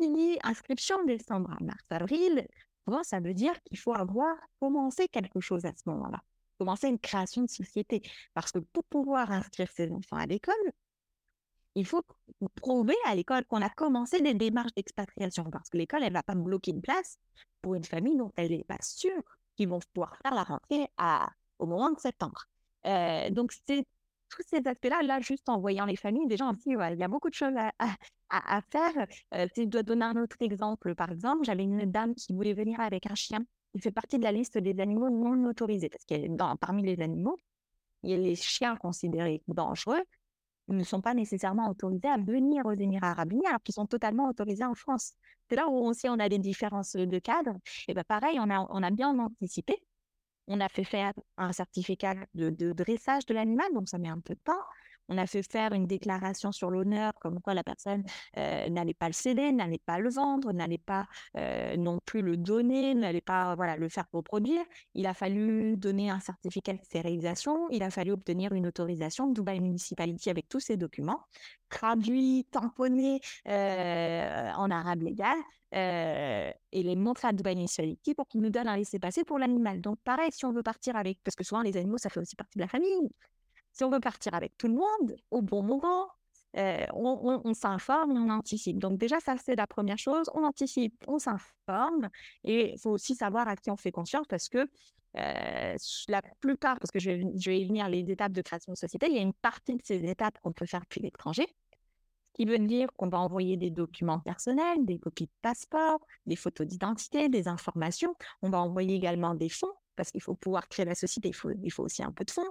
[0.00, 2.46] fini inscription décembre à mars-avril,
[3.02, 6.22] ça veut dire qu'il faut avoir commencé quelque chose à ce moment-là,
[6.58, 8.02] commencer une création de société.
[8.34, 10.54] Parce que pour pouvoir inscrire ses enfants à l'école,
[11.74, 12.02] il faut
[12.54, 15.44] prouver à l'école qu'on a commencé des démarches d'expatriation.
[15.50, 17.18] Parce que l'école, elle ne va pas bloquer une place
[17.62, 19.22] pour une famille dont elle n'est pas sûre
[19.56, 22.44] qu'ils vont pouvoir faire la rentrée à, au moment de septembre.
[22.86, 23.86] Euh, donc, c'est
[24.28, 27.30] tous ces aspects-là, là, juste en voyant les familles, déjà, on il y a beaucoup
[27.30, 27.96] de choses à,
[28.70, 29.06] faire.
[29.34, 32.54] Euh, si je dois donner un autre exemple, par exemple, j'avais une dame qui voulait
[32.54, 33.44] venir avec un chien.
[33.74, 37.38] Il fait partie de la liste des animaux non autorisés, parce que parmi les animaux,
[38.02, 40.02] il y a les chiens considérés dangereux
[40.68, 44.28] ne sont pas nécessairement autorisés à venir aux Émirats arabes unis, alors qu'ils sont totalement
[44.28, 45.12] autorisés en France.
[45.48, 47.52] C'est là où aussi on a des différences de cadre.
[47.86, 49.84] Et bien pareil, on a, on a bien anticipé
[50.46, 54.34] on a fait faire un certificat de, dressage de l'animal, donc ça met un peu
[54.34, 54.52] de temps.
[55.08, 58.04] On a fait faire une déclaration sur l'honneur, comme quoi la personne
[58.38, 62.36] euh, n'allait pas le céder, n'allait pas le vendre, n'allait pas euh, non plus le
[62.36, 64.64] donner, n'allait pas voilà, le faire reproduire.
[64.94, 69.34] Il a fallu donner un certificat de stérilisation, il a fallu obtenir une autorisation de
[69.34, 71.20] Dubai Municipality avec tous ces documents,
[71.68, 75.36] traduits, tamponnés euh, en arabe légal,
[75.76, 79.80] et les montrer à Dubai Municipality pour qu'ils nous donnent un laissez-passer pour l'animal.
[79.80, 82.36] Donc pareil, si on veut partir avec, parce que souvent les animaux, ça fait aussi
[82.36, 83.10] partie de la famille,
[83.74, 86.08] si on veut partir avec tout le monde au bon moment,
[86.56, 88.78] euh, on, s'informe et on anticipe.
[88.78, 90.30] Donc déjà, ça, c'est la première chose.
[90.34, 92.08] On anticipe, on s'informe.
[92.44, 94.68] Et il faut aussi savoir à qui on fait confiance parce que
[95.16, 95.76] euh,
[96.08, 99.14] la plupart, parce que je je vais venir les étapes de création de société, il
[99.16, 101.46] y a une partie de ces étapes qu'on peut faire depuis l'étranger.
[102.34, 106.66] qui veut dire qu'on va envoyer des documents personnels, des copies de passeport, des photos
[106.66, 108.14] d'identité, des informations.
[108.42, 111.50] On va envoyer également des fonds parce qu'il faut pouvoir créer la société, il faut,
[111.62, 112.42] il faut aussi un peu de fonds.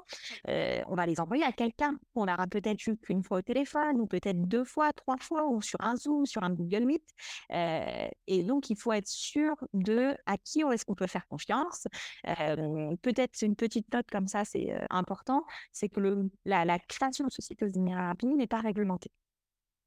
[0.47, 3.99] Euh, on va les envoyer à quelqu'un qu'on aura peut-être eu qu'une fois au téléphone,
[3.99, 7.03] ou peut-être deux fois, trois fois, ou sur un Zoom, sur un Google Meet.
[7.51, 11.87] Euh, et donc, il faut être sûr de à qui est-ce qu'on peut faire confiance.
[12.27, 17.25] Euh, peut-être une petite note comme ça, c'est important, c'est que le, la, la, création
[17.25, 19.11] de société aux Émirats Arabes n'est pas réglementée.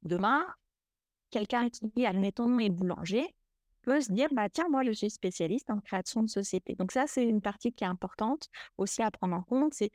[0.03, 0.45] Demain,
[1.29, 3.35] quelqu'un qui, admettons, est boulanger,
[3.87, 6.75] peut se dire, bah, tiens, moi, je suis spécialiste en création de société.
[6.75, 9.73] Donc ça, c'est une partie qui est importante aussi à prendre en compte.
[9.73, 9.91] C'est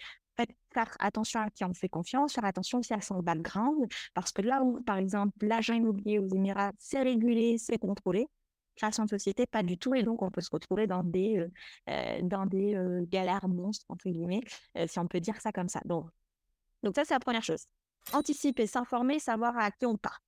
[0.72, 4.40] faire attention à qui on fait confiance, faire attention aussi à son background, parce que
[4.40, 8.26] là où, par exemple, l'agent immobilier aux Émirats, c'est régulé, c'est contrôlé,
[8.76, 11.48] création de société, pas du tout, et donc on peut se retrouver dans des, euh,
[11.90, 14.40] euh, dans des euh, galères monstres, entre guillemets,
[14.86, 15.82] si on peut dire ça comme ça.
[15.84, 16.08] Donc,
[16.82, 17.66] donc ça, c'est la première chose.
[18.14, 20.22] Anticiper, s'informer, savoir à qui on part.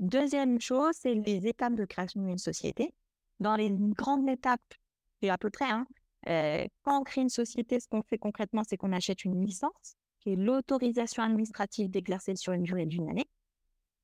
[0.00, 2.92] Deuxième chose, c'est les étapes de création d'une société
[3.40, 4.74] dans les grandes étapes,
[5.22, 5.86] et à peu près, hein,
[6.28, 9.96] euh, quand on crée une société, ce qu'on fait concrètement, c'est qu'on achète une licence,
[10.20, 13.28] qui est l'autorisation administrative d'exercer sur une durée d'une année.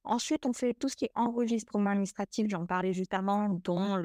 [0.04, 3.96] Ensuite, on fait tout ce qui est enregistrement administratif, j'en parlais juste avant, dont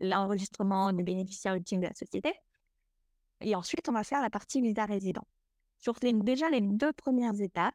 [0.00, 2.32] l'enregistrement des bénéficiaires ultimes de la société.
[3.40, 5.26] Et ensuite, on va faire la partie visa résident.
[5.78, 7.74] Sur déjà les deux premières étapes,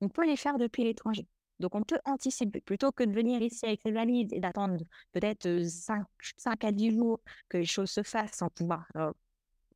[0.00, 1.26] on peut les faire depuis l'étranger.
[1.60, 2.60] Donc, on peut anticiper.
[2.60, 4.78] Plutôt que de venir ici avec les valides et d'attendre
[5.12, 6.04] peut-être 5,
[6.36, 8.86] 5, à 10 jours que les choses se fassent sans pouvoir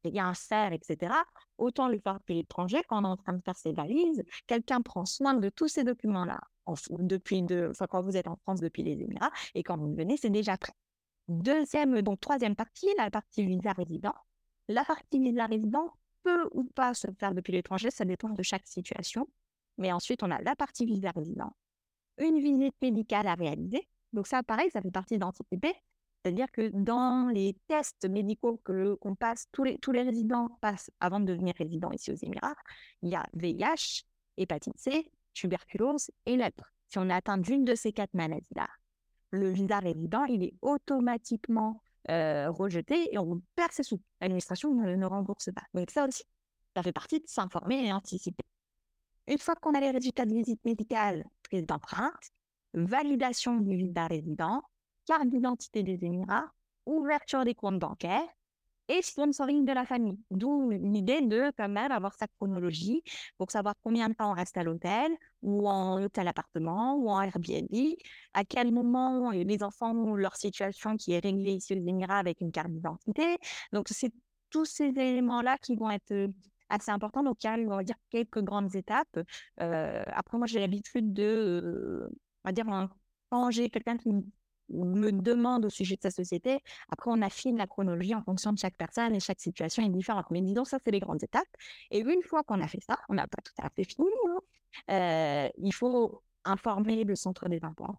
[0.04, 1.12] rien faire, etc.,
[1.58, 4.22] autant le faire depuis l'étranger quand on est en train de faire ses valises.
[4.46, 6.40] Quelqu'un prend soin de tous ces documents-là
[6.90, 10.30] depuis de, quand vous êtes en France depuis les Émirats et quand vous venez, c'est
[10.30, 10.72] déjà prêt.
[11.28, 14.14] Deuxième, donc troisième partie, la partie visa résident.
[14.68, 18.66] La partie visa résident peut ou pas se faire depuis l'étranger, ça dépend de chaque
[18.66, 19.28] situation.
[19.78, 21.52] Mais ensuite, on a la partie visa résident
[22.18, 23.88] une visite médicale à réaliser.
[24.12, 25.74] Donc ça, pareil, ça fait partie d'anticiper.
[26.22, 30.90] C'est-à-dire que dans les tests médicaux que qu'on passe, tous les, tous les résidents passent
[30.98, 32.56] avant de devenir résidents ici aux Émirats,
[33.02, 34.02] il y a VIH,
[34.36, 36.72] hépatite C, tuberculose et lèpre.
[36.88, 38.66] Si on est atteint d'une de ces quatre maladies-là,
[39.30, 44.00] le visa résident, il est automatiquement euh, rejeté et on perd ses sous.
[44.20, 45.62] L'administration ne, ne rembourse pas.
[45.74, 46.24] Donc ça aussi,
[46.74, 48.44] ça fait partie de s'informer et anticiper.
[49.28, 52.30] Une fois qu'on a les résultats de visite médicale, prise d'empreinte,
[52.74, 54.62] validation du visa résident,
[55.06, 56.50] carte d'identité des Émirats,
[56.84, 58.28] ouverture des comptes bancaires
[58.88, 60.18] et sponsoring de la famille.
[60.30, 63.02] D'où l'idée de quand même avoir sa chronologie
[63.36, 65.10] pour savoir combien de temps on reste à l'hôtel
[65.42, 67.68] ou en hôtel appartement ou en Airbnb,
[68.34, 72.40] à quel moment les enfants ont leur situation qui est réglée ici aux Émirats avec
[72.40, 73.38] une carte d'identité.
[73.72, 74.12] Donc c'est
[74.50, 76.30] tous ces éléments-là qui vont être
[76.68, 77.22] assez important.
[77.22, 79.18] Donc, il y a, on va dire, quelques grandes étapes.
[79.60, 82.08] Euh, après, moi, j'ai l'habitude de,
[82.44, 82.66] on va dire,
[83.30, 84.10] quand j'ai quelqu'un qui
[84.68, 88.58] me demande au sujet de sa société, après, on affine la chronologie en fonction de
[88.58, 90.26] chaque personne et chaque situation est différente.
[90.30, 91.44] Mais disons, ça, c'est les grandes étapes.
[91.90, 94.08] Et une fois qu'on a fait ça, on n'a pas tout à fait fini.
[94.28, 94.38] Hein.
[94.90, 97.92] Euh, il faut informer le centre des enfants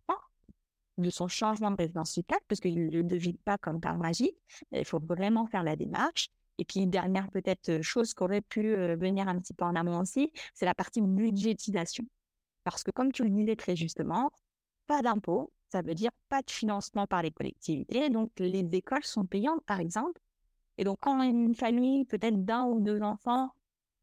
[0.98, 4.36] de son changement de résidence fiscale, parce qu'il ne le vit pas comme par magie.
[4.72, 6.30] Il faut vraiment faire la démarche.
[6.58, 10.32] Et puis, dernière peut-être chose qui aurait pu venir un petit peu en amont aussi,
[10.54, 12.06] c'est la partie budgétisation.
[12.64, 14.32] Parce que comme tu le disais très justement,
[14.88, 18.10] pas d'impôts, ça veut dire pas de financement par les collectivités.
[18.10, 20.20] Donc, les écoles sont payantes, par exemple.
[20.78, 23.50] Et donc, quand une famille, peut-être d'un ou deux enfants,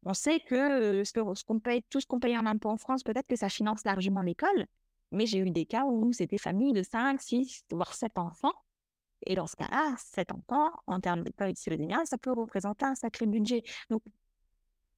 [0.05, 3.27] on sait que ce qu'on paye, tout ce qu'on paye en impôts en France, peut-être
[3.27, 4.67] que ça finance largement l'école.
[5.11, 8.53] Mais j'ai eu des cas où c'était famille de 5, 6, voire 7 enfants
[9.25, 11.31] et dans ce cas-là, 7 enfants, en termes de
[11.75, 13.63] d'énergie, ça peut représenter un sacré budget.
[13.89, 14.01] Donc,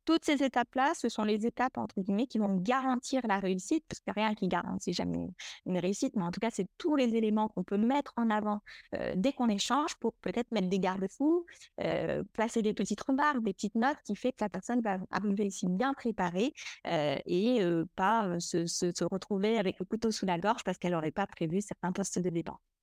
[0.08, 4.00] toutes ces étapes-là, ce sont les étapes, entre guillemets, qui vont garantir la réussite, parce
[4.00, 5.28] que rien qui garantit jamais
[5.66, 8.62] une réussite, mais en tout cas, c'est tous les éléments qu'on peut mettre en avant
[8.96, 11.46] euh, dès qu'on échange pour peut-être mettre des garde-fous,
[11.82, 15.48] euh, placer des petites remarques, des petites notes qui fait que la personne va arriver
[15.48, 16.54] ici bien préparée
[16.88, 17.60] euh, et
[17.98, 21.28] pas se, se, se, retrouver avec le couteau sous la gorge parce qu'elle n'aurait pas
[21.28, 22.77] prévu certains postes de dépense.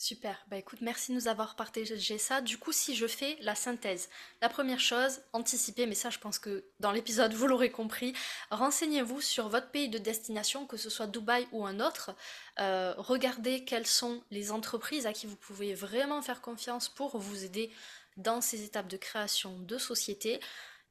[0.00, 2.40] Super, bah écoute, merci de nous avoir partagé ça.
[2.40, 4.08] Du coup, si je fais la synthèse,
[4.40, 8.14] la première chose, anticiper, mais ça je pense que dans l'épisode vous l'aurez compris,
[8.52, 12.14] renseignez-vous sur votre pays de destination, que ce soit Dubaï ou un autre.
[12.60, 17.44] Euh, regardez quelles sont les entreprises à qui vous pouvez vraiment faire confiance pour vous
[17.44, 17.72] aider
[18.16, 20.38] dans ces étapes de création de société.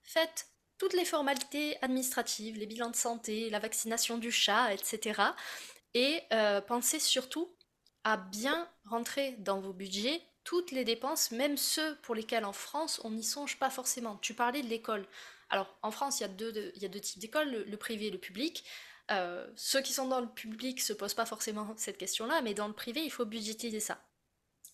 [0.03, 5.21] Faites toutes les formalités administratives, les bilans de santé, la vaccination du chat, etc.
[5.93, 7.56] Et euh, pensez surtout
[8.07, 13.01] à bien rentrer dans vos budgets toutes les dépenses, même ceux pour lesquels en France
[13.03, 14.15] on n'y songe pas forcément.
[14.21, 15.05] Tu parlais de l'école.
[15.49, 18.63] Alors en France, il y a deux, types d'écoles, le, privé et le public.
[19.55, 22.73] ceux qui sont dans le public se posent pas forcément cette question-là, mais dans le
[22.73, 24.01] privé, il faut budgétiser ça.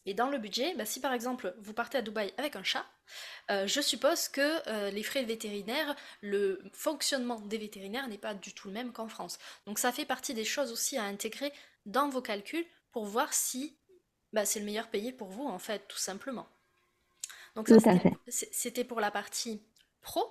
[0.06, 2.86] Et dans le budget, bah, si par exemple vous partez à Dubaï avec un chat,
[3.50, 8.54] euh, je suppose que euh, les frais vétérinaires, le fonctionnement des vétérinaires n'est pas du
[8.54, 9.40] tout le même qu'en France.
[9.66, 11.52] Donc ça fait partie des choses aussi à intégrer
[11.88, 13.78] dans vos calculs pour voir si
[14.32, 16.48] bah, c'est le meilleur payé pour vous en fait, tout simplement.
[17.56, 17.76] Donc ça
[18.30, 19.62] c'était pour la partie
[20.02, 20.24] pro.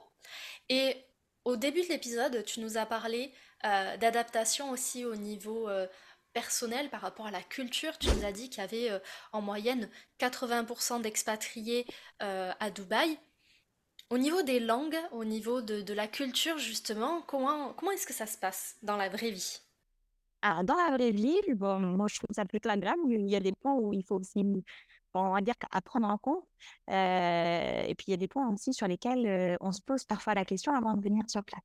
[0.71, 0.97] Et
[1.45, 3.33] au début de l'épisode, tu nous as parlé
[3.65, 5.69] euh, d'adaptation aussi au niveau
[6.33, 7.99] personnel par rapport à la culture.
[7.99, 8.99] Tu nous as dit qu'il y avait euh,
[9.33, 9.89] en moyenne
[10.21, 11.87] 80% d'expatriés
[12.23, 13.19] euh, à Dubaï.
[14.11, 18.27] Au niveau des langues, au niveau de, la culture, justement, comment, comment est-ce que ça
[18.27, 19.61] se passe dans la vraie vie?
[20.43, 23.01] Alors, dans la vraie vie, bon, moi, je trouve ça plutôt agréable.
[23.09, 24.43] Il y a des points où il faut aussi,
[25.15, 26.45] on va dire, à prendre en compte.
[26.91, 30.35] Euh, et puis, il y a des points aussi sur lesquels on se pose parfois
[30.35, 31.63] la question avant de venir sur place.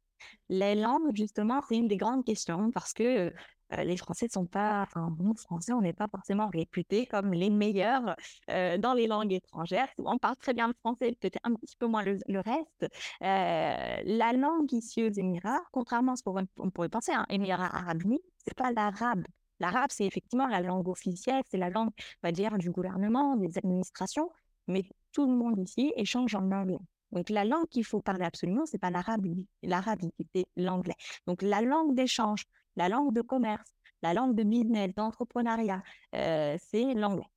[0.50, 3.34] Les langues, justement, c'est une des grandes questions parce que
[3.72, 7.50] les Français ne sont pas, enfin, nous, Français, on n'est pas forcément réputés comme les
[7.50, 8.16] meilleurs
[8.48, 9.90] dans les langues étrangères.
[10.00, 12.88] On parle très bien le français, peut-être un petit peu moins le, reste.
[13.22, 18.22] la langue ici aux Émirats, contrairement à ce qu'on pourrait penser, hein, Émirats arabes unis,
[18.38, 19.26] c'est pas l'arabe.
[19.60, 23.58] L'arabe, c'est effectivement la langue officielle, c'est la langue, on va dire, du gouvernement, des
[23.58, 24.30] administrations,
[24.67, 26.80] mais tout le monde ici échange en anglais.
[27.12, 29.26] Donc, la langue qu'il faut parler absolument, c'est pas l'arabe,
[29.63, 30.02] l'arabe,
[30.36, 30.96] c'est l'anglais.
[31.26, 32.43] Donc, la langue d'échange,
[32.76, 35.82] la langue de commerce, la langue de business, d'entrepreneuriat,
[36.15, 37.28] euh, c'est l'anglais.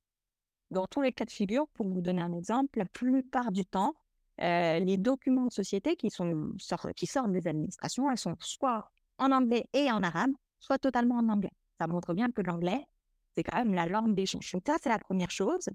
[0.69, 3.93] Dans tous les cas de figure, pour vous donner un exemple, la plupart du temps,
[4.41, 6.09] euh, les documents de société qui,
[6.95, 11.29] qui sortent des administrations, elles sont soit en anglais et en arabe, soit totalement en
[11.29, 11.51] anglais.
[11.81, 12.85] Ça montre bien que l'anglais,
[13.33, 14.51] c'est quand même la langue d'échange.
[14.51, 15.67] Donc ça, c'est la première chose.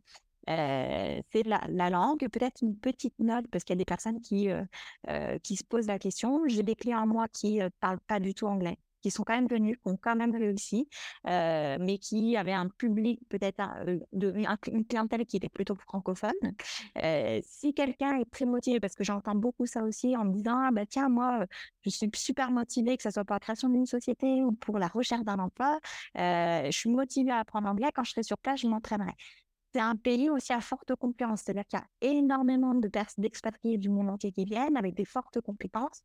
[0.48, 4.48] Euh, c'est la, langue, peut-être une petite note, parce qu'il y a des personnes qui,
[5.42, 6.46] qui se posent la question.
[6.46, 9.46] J'ai des clients moi qui ne parlent pas du tout anglais qui sont quand même
[9.46, 10.88] venus, qui ont quand même réussi,
[11.28, 14.34] euh, mais qui avaient un public peut-être euh, de
[14.72, 16.32] une clientèle qui était plutôt francophone.
[17.04, 20.58] Euh, si quelqu'un est très motivé, parce que j'entends beaucoup ça aussi en me disant
[20.58, 21.46] ah, bah tiens moi
[21.82, 24.88] je suis super motivé que ce soit pour la création d'une société ou pour la
[24.88, 25.78] recherche d'un emploi,
[26.16, 27.90] je suis motivé à apprendre l'anglais.
[27.94, 29.12] Quand je serai sur place, je m'entraînerai
[29.72, 31.42] c'est un pays aussi à forte concurrence.
[31.42, 35.04] C'est-à-dire qu'il y a énormément de personnes d'expatriés du monde entier qui viennent avec des
[35.04, 36.02] fortes compétences.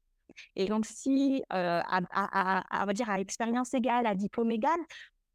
[0.56, 4.80] Et donc, si, euh, à, va dire, à expérience égale, à diplôme égal,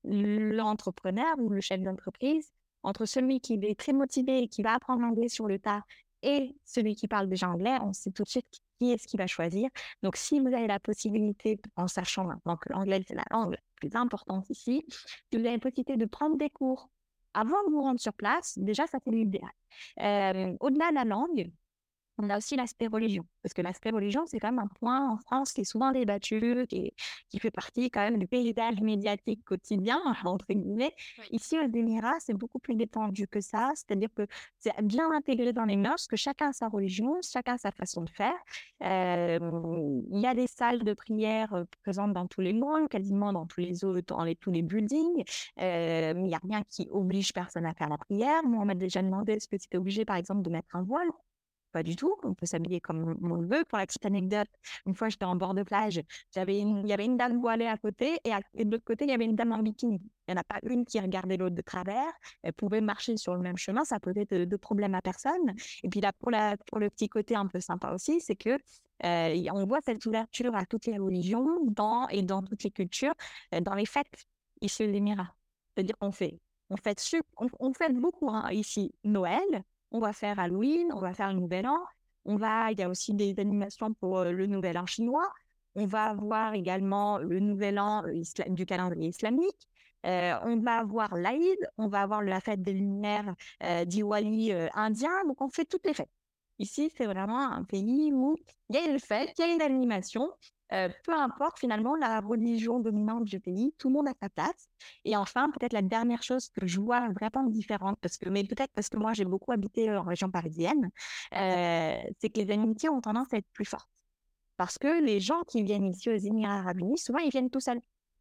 [0.05, 5.03] l'entrepreneur ou le chef d'entreprise, entre celui qui est très motivé et qui va apprendre
[5.03, 5.83] l'anglais sur le tas
[6.23, 8.47] et celui qui parle déjà anglais, on sait tout de suite
[8.79, 9.69] qui est-ce qui va choisir.
[10.03, 13.59] Donc, si vous avez la possibilité, en sachant maintenant que l'anglais, c'est la langue la
[13.77, 16.89] plus importante ici, si vous avez la possibilité de prendre des cours
[17.35, 19.51] avant de vous rendre sur place, déjà, ça c'est l'idéal.
[20.01, 21.51] Euh, au-delà de la langue,
[22.19, 23.25] on a aussi l'aspect religion.
[23.43, 26.67] Parce que l'aspect religion, c'est quand même un point en France qui est souvent débattu,
[26.69, 26.93] qui,
[27.29, 30.95] qui fait partie quand même du paysage médiatique quotidien, entre guillemets.
[31.31, 33.73] Ici, aux Émirats, c'est beaucoup plus détendu que ça.
[33.75, 34.27] C'est-à-dire que
[34.59, 38.03] c'est bien intégré dans les mœurs, que chacun a sa religion, chacun a sa façon
[38.03, 38.37] de faire.
[38.83, 39.39] Euh,
[40.11, 43.47] il y a des salles de prière euh, présentes dans tous les mondes, quasiment dans
[43.47, 45.25] tous les autres, dans les, tous les buildings.
[45.61, 48.43] Euh, il n'y a rien qui oblige personne à faire la prière.
[48.45, 50.83] Moi, on m'a déjà demandé est-ce que tu es obligé, par exemple, de mettre un
[50.83, 51.09] voile?
[51.77, 52.17] Pas du tout.
[52.23, 53.63] On peut s'habiller comme on veut.
[53.69, 54.49] Pour la petite anecdote,
[54.87, 56.01] une fois, j'étais en bord de plage.
[56.35, 59.27] Il y avait une dame voilée à côté et, de l'autre côté, il y avait
[59.27, 60.01] une dame en bikini.
[60.27, 62.11] Il n'y en a pas une qui regardait l'autre de travers.
[62.43, 63.85] Elle pouvait marcher sur le même chemin.
[63.85, 65.55] Ça posait de, de problème à personne.
[65.83, 68.59] Et puis là, pour, le petit côté un peu sympa aussi, c'est que
[69.05, 73.15] euh, on voit cette ouverture à toutes les religions dans, et dans toutes les cultures,
[73.55, 74.27] euh, dans les fêtes
[74.63, 75.35] ici aux Émirats.
[75.75, 76.99] C'est-à-dire qu'on fait, on fait,
[77.37, 79.63] on, on fait beaucoup hein, ici Noël,
[79.97, 81.79] on va faire Halloween, on va faire le Nouvel An.
[82.27, 85.33] On va, il y a aussi des animations pour euh, le Nouvel An chinois.
[85.75, 89.69] On va avoir également le Nouvel An euh, du calendrier islamique.
[90.05, 93.35] Euh, on va avoir l'Aïd, on va avoir la fête des Lumières
[93.87, 95.25] d'Iwali indien.
[95.27, 96.11] Donc, on fait toutes les fêtes.
[96.59, 98.37] Ici, c'est vraiment un pays où
[98.69, 100.31] il y a une fête, il y a une animation,
[100.69, 104.69] peu importe finalement la religion dominante du pays, tout le monde a sa place.
[105.05, 108.73] Et enfin, peut-être la dernière chose que je vois vraiment différente, parce que, mais peut-être
[108.75, 110.91] parce que moi j'ai beaucoup habité en région parisienne,
[111.33, 113.89] c'est que les amitiés ont tendance à être plus fortes.
[114.57, 117.61] Parce que les gens qui viennent ici aux Émirats arabes unis, souvent ils viennent tout
[117.61, 117.81] seuls.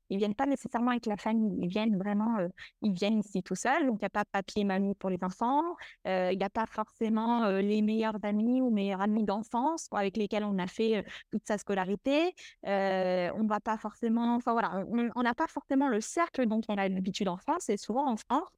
[0.09, 2.47] Ils viennent pas nécessairement avec la famille, ils viennent vraiment, euh,
[2.81, 3.85] ils viennent ici tout seuls.
[3.87, 5.63] Donc, il n'y a pas papier mamie pour les enfants.
[6.07, 10.17] Euh, il n'y a pas forcément euh, les meilleurs amis ou meilleurs amis d'enfance avec
[10.17, 12.33] lesquels on a fait toute sa scolarité.
[12.63, 14.85] on va pas forcément, enfin voilà,
[15.15, 17.69] on n'a pas forcément le cercle dont on a l'habitude en France.
[17.69, 18.49] Et souvent en France,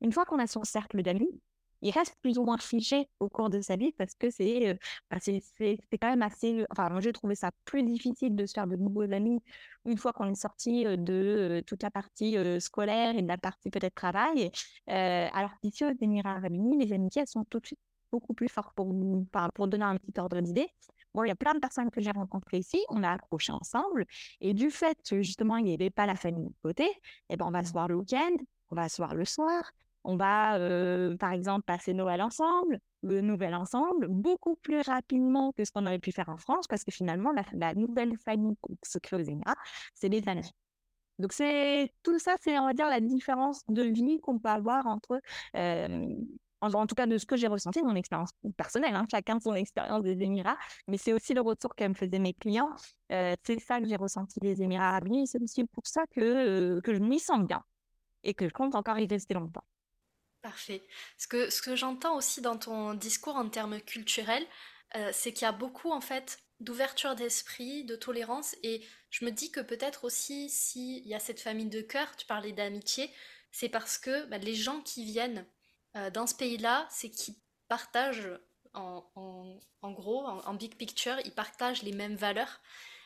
[0.00, 1.40] une fois qu'on a son cercle d'amis,
[1.84, 4.78] il reste plus ou moins figé au cours de sa vie parce que c'est
[5.10, 5.42] bah, c'est
[6.00, 6.64] quand même assez.
[6.70, 9.40] Enfin, moi, j'ai trouvé ça plus difficile de se faire de nouveaux amis
[9.84, 13.94] une fois qu'on est sorti de toute la partie scolaire et de la partie peut-être
[13.94, 14.50] travail.
[14.86, 17.80] alors qu'ici, aux Émirats Arabes Unis, les amitiés, elles sont tout de suite
[18.10, 18.94] beaucoup plus fortes pour,
[19.54, 20.68] pour donner un petit ordre d'idée.
[21.14, 24.04] Bon, il y a plein de personnes que j'ai rencontrées ici, on a accroché ensemble,
[24.40, 26.88] et du fait que justement, il n'y avait pas la famille de côté,
[27.28, 28.34] eh ben, on va se voir le week-end,
[28.70, 29.70] on va se voir le soir,
[30.04, 30.58] on va,
[31.18, 35.98] par exemple, passer Noël ensemble, le Nouvel ensemble, beaucoup plus rapidement que ce qu'on aurait
[35.98, 39.56] pu faire en France, parce que finalement, la, nouvelle famille se aux Émirats,
[39.94, 40.42] c'est les années.
[41.18, 44.86] Donc, c'est tout ça, c'est, on va dire, la différence de vie qu'on peut avoir
[44.86, 45.20] entre,
[46.60, 50.02] en, tout cas, de ce que j'ai ressenti, mon expérience personnelle, hein, chacun son expérience
[50.02, 52.70] des Émirats, mais c'est aussi le retour que me faisaient mes clients.
[53.08, 56.94] c'est ça que j'ai ressenti des Émirats arabes unis, c'est aussi pour ça que, que
[56.94, 57.62] je m'y sens bien
[58.22, 59.64] et que je compte encore y rester longtemps.
[60.44, 60.86] Parfait.
[61.16, 64.46] Ce que, j'entends aussi dans ton discours en termes culturels,
[64.94, 69.30] euh, c'est qu'il y a beaucoup en fait d'ouverture d'esprit, de tolérance, et je me
[69.30, 73.10] dis que peut-être aussi s'il y a cette famille de cœur, tu parlais d'amitié,
[73.52, 75.46] c'est parce que bah, les gens qui viennent
[75.96, 77.36] euh, dans ce pays-là, c'est qu'ils
[77.68, 78.28] partagent
[78.74, 79.02] en,
[79.80, 82.60] en, gros, en, big picture, ils partagent les mêmes valeurs,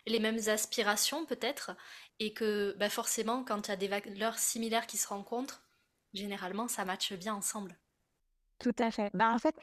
[0.09, 1.71] les mêmes aspirations peut-être,
[2.19, 5.68] et que bah, forcément quand il y a des valeurs similaires qui se rencontrent,
[6.15, 7.79] généralement, ça matche bien ensemble.
[8.59, 9.11] Tout à fait.
[9.15, 9.55] Bah, en fait,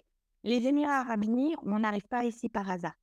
[0.43, 2.93] les Émirats arabes unis, on n'arrive pas ici par hasard.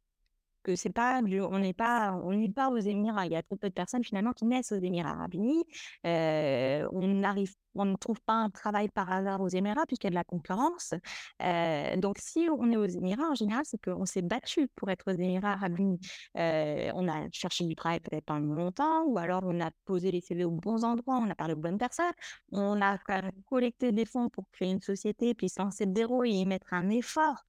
[0.63, 3.27] Que c'est pas, on n'est pas, on n'est pas aux Émirats.
[3.27, 5.65] Il y a trop peu de personnes finalement qui naissent aux Émirats arabes unis.
[6.07, 10.09] Euh, on n'arrive on ne trouve pas un travail par hasard aux Émirats puisqu'il y
[10.09, 10.95] a de la concurrence.
[11.41, 15.17] Donc, si on est aux Émirats, en général, c'est qu'on s'est battu pour être aux
[15.17, 15.59] Émirats
[16.35, 20.45] on a cherché du travail peut-être pendant longtemps, ou alors on a posé les CV
[20.45, 22.13] aux bons endroits, on a parlé aux bonnes personnes,
[22.53, 22.99] on a
[23.49, 26.73] collecté des fonds pour créer une société, puis se lancer de zéro et y mettre
[26.73, 27.43] un effort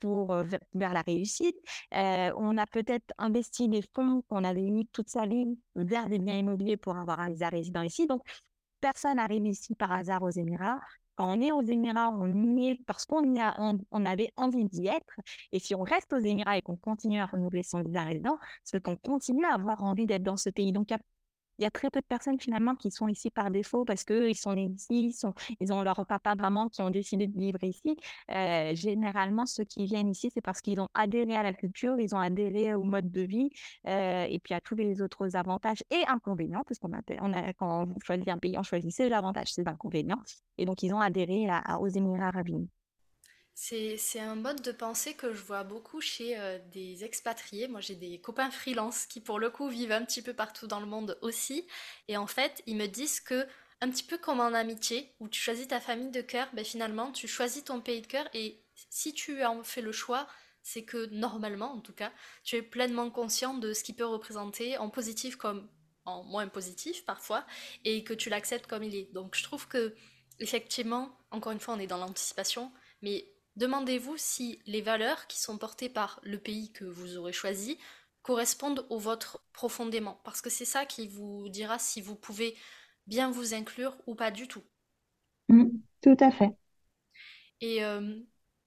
[0.00, 0.34] pour
[0.74, 1.56] vers la réussite.
[1.92, 6.38] on a peut-être investi des fonds qu'on avait mis toute sa vie vers des biens
[6.38, 8.06] immobiliers pour avoir un visa résident ici.
[8.06, 8.22] Donc,
[8.82, 10.80] personne n'arrive ici par hasard aux Émirats.
[11.14, 13.22] Quand on est aux Émirats, on y est parce qu'on
[13.90, 15.14] on, avait envie d'y être.
[15.52, 18.82] Et si on reste aux Émirats et qu'on continue à renouveler son visa résident, c'est
[18.82, 20.72] qu'on continue à avoir envie d'être dans ce pays.
[20.72, 20.98] Donc, il
[21.58, 24.36] il y a très peu de personnes finalement qui sont ici par défaut parce qu'ils
[24.36, 25.14] sont ici,
[25.60, 27.96] ils, ont leur papa, maman qui ont décidé de vivre ici.
[28.30, 32.14] Euh, généralement, ceux qui viennent ici, c'est parce qu'ils ont adhéré à la culture, ils
[32.14, 33.50] ont adhéré au mode de vie
[33.86, 37.94] euh, et puis à tous les autres avantages et inconvénients, parce qu'on a, quand on
[38.04, 40.18] choisit un pays, on choisit c'est l'avantage, c'est l'inconvénient.
[40.58, 42.66] Et donc, ils ont adhéré à, aux Émirats arabes.
[43.54, 47.68] C'est un mode de pensée que je vois beaucoup chez euh, des expatriés.
[47.68, 50.80] Moi, j'ai des copains freelance qui, pour le coup, vivent un petit peu partout dans
[50.80, 51.66] le monde aussi.
[52.08, 53.46] Et en fait, ils me disent que,
[53.80, 57.12] un petit peu comme en amitié, où tu choisis ta famille de cœur, ben finalement,
[57.12, 58.28] tu choisis ton pays de cœur.
[58.34, 60.26] Et si tu en fais le choix,
[60.62, 62.12] c'est que normalement, en tout cas,
[62.44, 65.68] tu es pleinement conscient de ce qu'il peut représenter en positif comme
[66.04, 67.46] en moins positif parfois,
[67.84, 69.12] et que tu l'acceptes comme il est.
[69.12, 69.94] Donc, je trouve que,
[70.40, 72.72] effectivement, encore une fois, on est dans l'anticipation,
[73.02, 77.78] mais Demandez-vous si les valeurs qui sont portées par le pays que vous aurez choisi
[78.22, 82.56] correspondent aux vôtres profondément, parce que c'est ça qui vous dira si vous pouvez
[83.06, 84.62] bien vous inclure ou pas du tout.
[85.48, 85.68] Mmh,
[86.02, 86.50] tout à fait.
[87.60, 88.18] Et euh,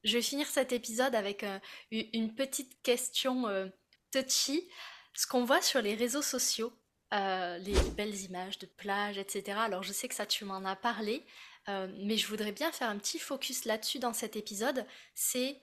[0.03, 1.59] je vais finir cet épisode avec euh,
[1.91, 3.67] une petite question euh,
[4.11, 4.67] touchy.
[5.13, 6.73] Ce qu'on voit sur les réseaux sociaux,
[7.11, 9.57] les belles images de plage, etc.
[9.57, 11.25] Alors je sais que ça tu m'en as parlé,
[11.68, 15.61] euh, mais je voudrais bien faire un petit focus là-dessus dans cet épisode, c'est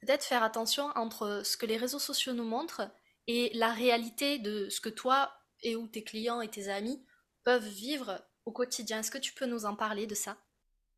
[0.00, 2.88] peut-être faire attention entre ce que les réseaux sociaux nous montrent
[3.26, 5.32] et la réalité de ce que toi
[5.62, 7.04] et ou tes clients et tes amis
[7.44, 9.00] peuvent vivre au quotidien.
[9.00, 10.36] Est-ce que tu peux nous en parler de ça?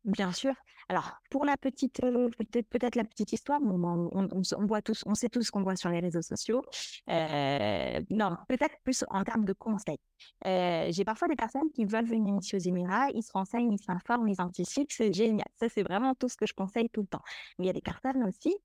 [0.05, 0.53] Bien sûr.
[0.87, 2.29] Alors, pour la petite, euh,
[2.69, 5.99] peut-être la petite histoire, on, voit tous, on sait tous ce qu'on voit sur les
[5.99, 6.61] réseaux sociaux.
[7.09, 9.97] Euh, non, peut-être plus en termes de conseils.
[10.45, 13.83] Euh, j'ai parfois des personnes qui veulent venir ici aux Émirats, ils se renseignent, ils
[13.83, 15.47] s'informent, ils anticipent, c'est génial.
[15.55, 17.23] Ça, c'est vraiment tout ce que je conseille tout le temps.
[17.57, 18.55] Mais il y a des personnes aussi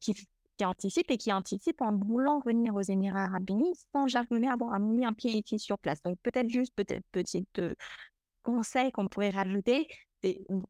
[0.00, 0.14] qui,
[0.56, 4.78] qui anticipent et qui anticipent en voulant venir aux Émirats arabes unis sans jamais avoir
[4.78, 6.00] mis un pied ici sur place.
[6.02, 7.60] Donc, peut-être juste, peut-être petite
[8.44, 9.88] conseil qu'on pourrait rajouter,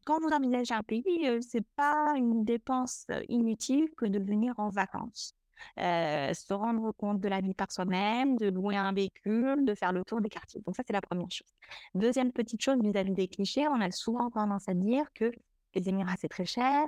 [0.05, 1.05] quand vous envisagez un pays,
[1.41, 5.33] ce n'est pas une dépense inutile que de venir en vacances.
[5.77, 10.03] se rendre compte de la vie par soi-même, de louer un véhicule, de faire le
[10.03, 10.61] tour des quartiers.
[10.65, 11.47] Donc ça, c'est la première chose.
[11.93, 15.31] Deuxième petite chose vis-à-vis des clichés, on a souvent tendance à dire que
[15.73, 16.85] les Émirats, c'est très cher.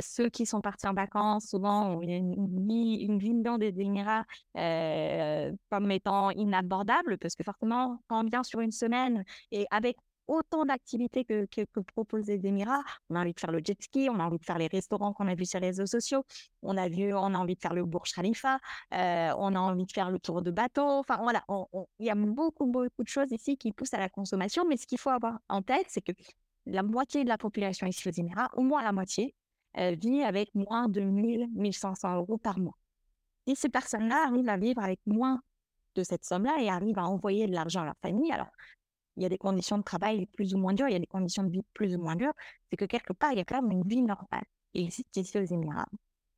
[0.00, 4.24] ceux qui sont partis en vacances, souvent, ont une, vie, une vie dans des Émirats
[4.54, 9.96] comme étant inabordable, parce que forcément, quand on vient sur une semaine et avec
[10.30, 12.82] autant d'activités que, que, que proposent les Émirats.
[13.10, 15.12] On a envie de faire le jet ski, on a envie de faire les restaurants
[15.12, 16.24] qu'on a vus sur les réseaux sociaux,
[16.62, 18.58] on a vu, on a envie de faire le Burj Khalifa,
[18.94, 20.86] euh, on a envie de faire le tour de bateau.
[20.86, 21.44] Enfin voilà,
[21.98, 24.64] il y a beaucoup beaucoup de choses ici qui poussent à la consommation.
[24.68, 26.12] Mais ce qu'il faut avoir en tête, c'est que
[26.66, 29.34] la moitié de la population ici aux Émirats, au moins la moitié,
[29.78, 32.78] euh, vit avec moins de 1000, 1500 euros par mois.
[33.46, 35.40] Et ces personnes-là arrivent à vivre avec moins
[35.96, 38.30] de cette somme-là et arrivent à envoyer de l'argent à leur famille.
[38.30, 38.50] Alors,
[39.20, 41.06] il y a des conditions de travail plus ou moins dures, il y a des
[41.06, 42.32] conditions de vie plus ou moins dures.
[42.70, 44.44] C'est que quelque part, il y a quand même une vie normale.
[44.74, 45.86] Et ici, ici aux Émirats.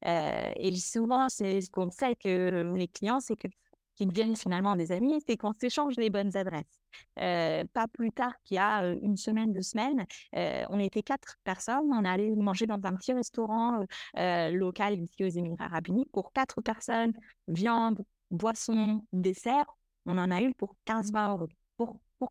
[0.07, 3.49] Euh, et souvent, c'est ce qu'on sait que les clients, c'est que
[3.95, 6.80] qui deviennent finalement des amis, c'est qu'on s'échange les bonnes adresses.
[7.18, 10.07] Euh, pas plus tard qu'il y a euh, une semaine, deux semaines,
[10.37, 15.28] euh, on était quatre personnes, on allait manger dans un petit restaurant local ici aux
[15.28, 17.12] Émirats arabes unis pour quatre personnes,
[17.49, 19.66] viande, boisson, dessert,
[20.07, 22.30] on en a eu pour 15-20 euros pour, pour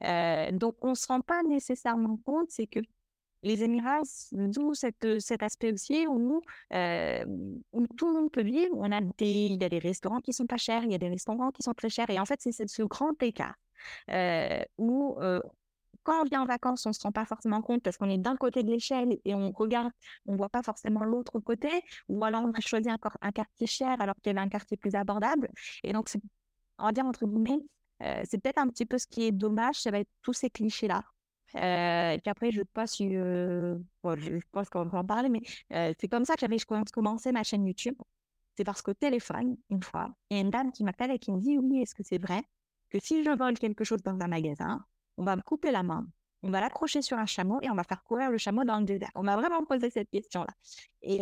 [0.00, 2.80] donc on ne se rend pas nécessairement compte, c'est que
[3.42, 6.42] les Émirats, d'où cet aspect aussi où,
[7.72, 8.74] où tout le monde peut vivre.
[8.76, 10.98] On a des, il y a des restaurants qui sont pas chers, il y a
[10.98, 12.10] des restaurants qui sont très chers.
[12.10, 13.54] Et en fait, c'est ce grand écart
[14.78, 15.18] où,
[16.02, 18.18] quand on vient en vacances, on ne se rend pas forcément compte parce qu'on est
[18.18, 19.90] d'un côté de l'échelle et on regarde,
[20.26, 21.68] on voit pas forcément l'autre côté.
[22.08, 24.76] Ou alors, on a choisi un, un quartier cher alors qu'il y avait un quartier
[24.76, 25.50] plus abordable.
[25.82, 26.10] Et donc,
[26.78, 27.62] on va dire entre guillemets,
[28.00, 31.02] c'est peut-être un petit peu ce qui est dommage, ça va être tous ces clichés-là.
[31.56, 35.40] Euh, et puis après, je pense, euh, je pense qu'on va en parler, mais
[35.72, 36.58] euh, c'est comme ça que j'avais
[36.92, 37.96] commencé ma chaîne YouTube.
[38.56, 41.32] C'est parce qu'au téléphone, une fois, il y a une dame qui m'appelle et qui
[41.32, 42.42] me dit Oui, est-ce que c'est vrai
[42.90, 44.84] que si je vole quelque chose dans un magasin,
[45.16, 46.06] on va me couper la main,
[46.42, 48.84] on va l'accrocher sur un chameau et on va faire courir le chameau dans le
[48.84, 49.10] désert?
[49.14, 50.52] On m'a vraiment posé cette question-là.
[51.02, 51.18] Et,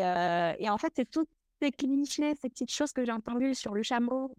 [0.63, 3.83] et en fait, c'est toutes ces clichés, ces petites choses que j'ai entendues sur le
[3.83, 4.35] chameau,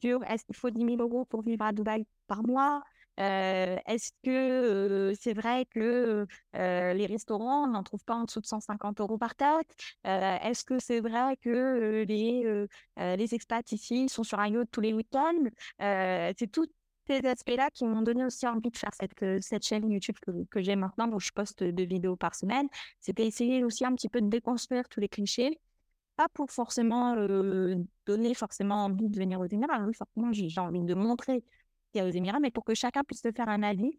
[0.00, 2.82] sur est-ce qu'il faut 10 000 euros pour vivre à Dubaï par mois?
[3.18, 9.18] Est-ce que c'est vrai que les restaurants, n'en trouve pas en dessous de 150 euros
[9.18, 9.74] par tête?
[10.04, 12.66] Est-ce que c'est vrai que les,
[13.16, 15.44] les expats ici sont sur un yacht tous les week-ends?
[15.78, 16.66] C'est tous
[17.08, 20.60] ces aspects-là qui m'ont donné aussi envie de faire cette, cette chaîne YouTube que, que
[20.60, 22.68] j'ai maintenant, où je poste deux vidéos par semaine.
[23.00, 25.60] C'était essayer aussi un petit peu de déconstruire tous les clichés
[26.16, 27.14] pas pour forcément
[28.06, 29.84] donner forcément envie de venir au Émirats.
[29.86, 31.44] Oui, forcément, j'ai envie de montrer
[32.02, 33.98] aux Émirats, mais pour que chacun puisse se faire un avis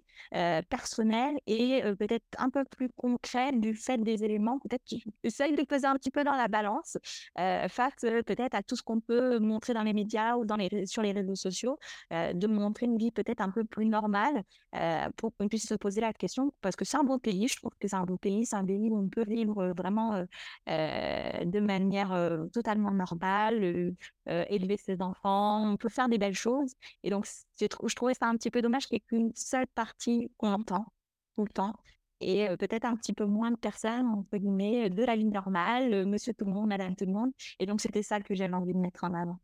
[0.70, 5.64] personnel et peut-être un peu plus concret du fait des éléments, peut-être qui essayent de
[5.64, 6.98] peser un petit peu dans la balance
[7.70, 11.02] face peut-être à tout ce qu'on peut montrer dans les médias ou dans les, sur
[11.02, 11.78] les réseaux sociaux,
[12.12, 14.44] de montrer une vie peut-être un peu plus normale
[15.16, 17.72] pour qu'on puisse se poser la question, parce que c'est un beau pays, je trouve
[17.80, 20.26] que c'est un beau pays, c'est un pays où on peut vivre vraiment
[20.68, 23.94] de manière totalement normale,
[24.26, 26.74] élever ses enfants, on peut faire des belles choses.
[27.04, 27.28] Et donc,
[27.60, 30.86] je trouvais ça un petit peu dommage qu'il n'y ait qu'une seule partie qu'on entend
[31.36, 31.76] tout le temps
[32.20, 36.34] et peut-être un petit peu moins de personnes, entre guillemets, de la vie normale, monsieur
[36.34, 37.32] tout le monde, madame tout le monde.
[37.60, 39.40] Et donc, c'était ça que j'avais envie de mettre en avant.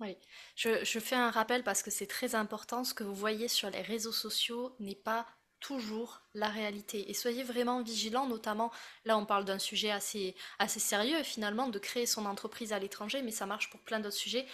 [0.00, 0.16] Oui,
[0.56, 2.82] je, je fais un rappel parce que c'est très important.
[2.82, 5.26] Ce que vous voyez sur les réseaux sociaux n'est pas
[5.62, 7.08] toujours la réalité.
[7.08, 8.70] Et soyez vraiment vigilants, notamment,
[9.04, 13.22] là on parle d'un sujet assez, assez sérieux finalement, de créer son entreprise à l'étranger,
[13.22, 14.46] mais ça marche pour plein d'autres sujets.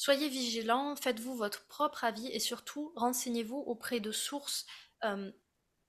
[0.00, 4.64] Soyez vigilants, faites-vous votre propre avis et surtout renseignez-vous auprès de sources
[5.04, 5.30] euh,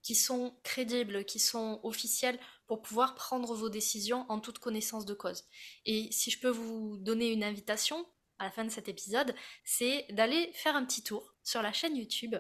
[0.03, 2.37] qui sont crédibles, qui sont officielles
[2.67, 5.45] pour pouvoir prendre vos décisions en toute connaissance de cause.
[5.85, 8.05] Et si je peux vous donner une invitation
[8.37, 9.33] à la fin de cet épisode,
[9.63, 12.35] c'est d'aller faire un petit tour sur la chaîne YouTube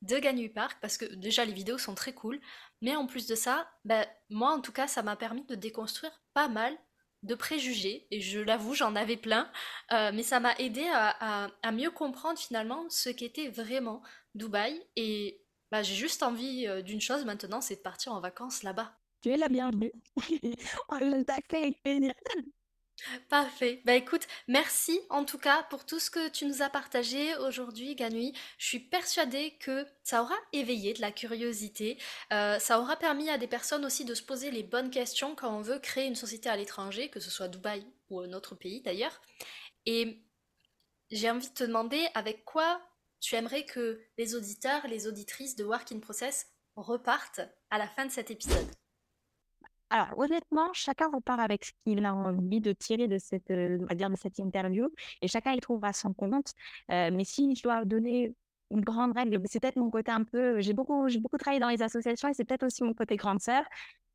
[0.00, 2.40] de Ganu Park parce que déjà les vidéos sont très cool,
[2.80, 6.20] mais en plus de ça, ben, moi en tout cas ça m'a permis de déconstruire
[6.34, 6.76] pas mal
[7.22, 9.50] de préjugés, et je l'avoue, j'en avais plein,
[9.92, 14.02] euh, mais ça m'a aidé à, mieux comprendre finalement ce qu'était vraiment
[14.34, 18.62] Dubaï, et bah, j'ai juste envie euh, d'une chose maintenant, c'est de partir en vacances
[18.62, 18.92] là-bas.
[19.22, 19.92] Tu es la bienvenue.
[20.88, 20.98] On
[23.28, 23.82] Parfait.
[23.84, 27.94] Bah écoute, merci en tout cas pour tout ce que tu nous as partagé aujourd'hui,
[27.94, 28.32] Ganui.
[28.58, 31.98] Je suis persuadée que ça aura éveillé de la curiosité.
[32.32, 35.52] Euh, ça aura permis à des personnes aussi de se poser les bonnes questions quand
[35.52, 38.82] on veut créer une société à l'étranger, que ce soit Dubaï ou un autre pays
[38.82, 39.20] d'ailleurs.
[39.86, 40.22] Et
[41.10, 42.80] j'ai envie de te demander avec quoi
[43.20, 46.46] tu aimerais que les auditeurs, les auditrices de Work in Process
[46.76, 47.40] repartent
[47.70, 48.81] à la fin de cet épisode?
[49.92, 53.94] Alors, honnêtement, chacun repart avec ce qu'il a envie de tirer de cette, euh, on
[53.94, 54.88] dire, de cette interview
[55.20, 56.52] et chacun y trouvera son compte.
[56.90, 58.34] Euh, mais si je dois donner
[58.70, 60.60] une grande règle, c'est peut-être mon côté un peu.
[60.62, 63.64] J'ai beaucoup, beaucoup travaillé dans les associations et c'est peut-être aussi mon côté grande sœur.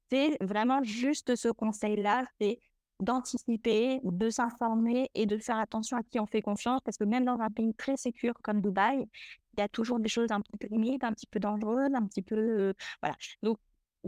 [0.09, 2.59] C'est vraiment juste ce conseil-là, c'est
[2.99, 7.25] d'anticiper, de s'informer et de faire attention à qui on fait confiance parce que même
[7.25, 9.07] dans un pays très sécur comme Dubaï,
[9.53, 12.07] il y a toujours des choses un petit peu limites, un petit peu dangereuses, un
[12.07, 12.73] petit peu,
[13.03, 13.15] voilà.
[13.43, 13.59] Donc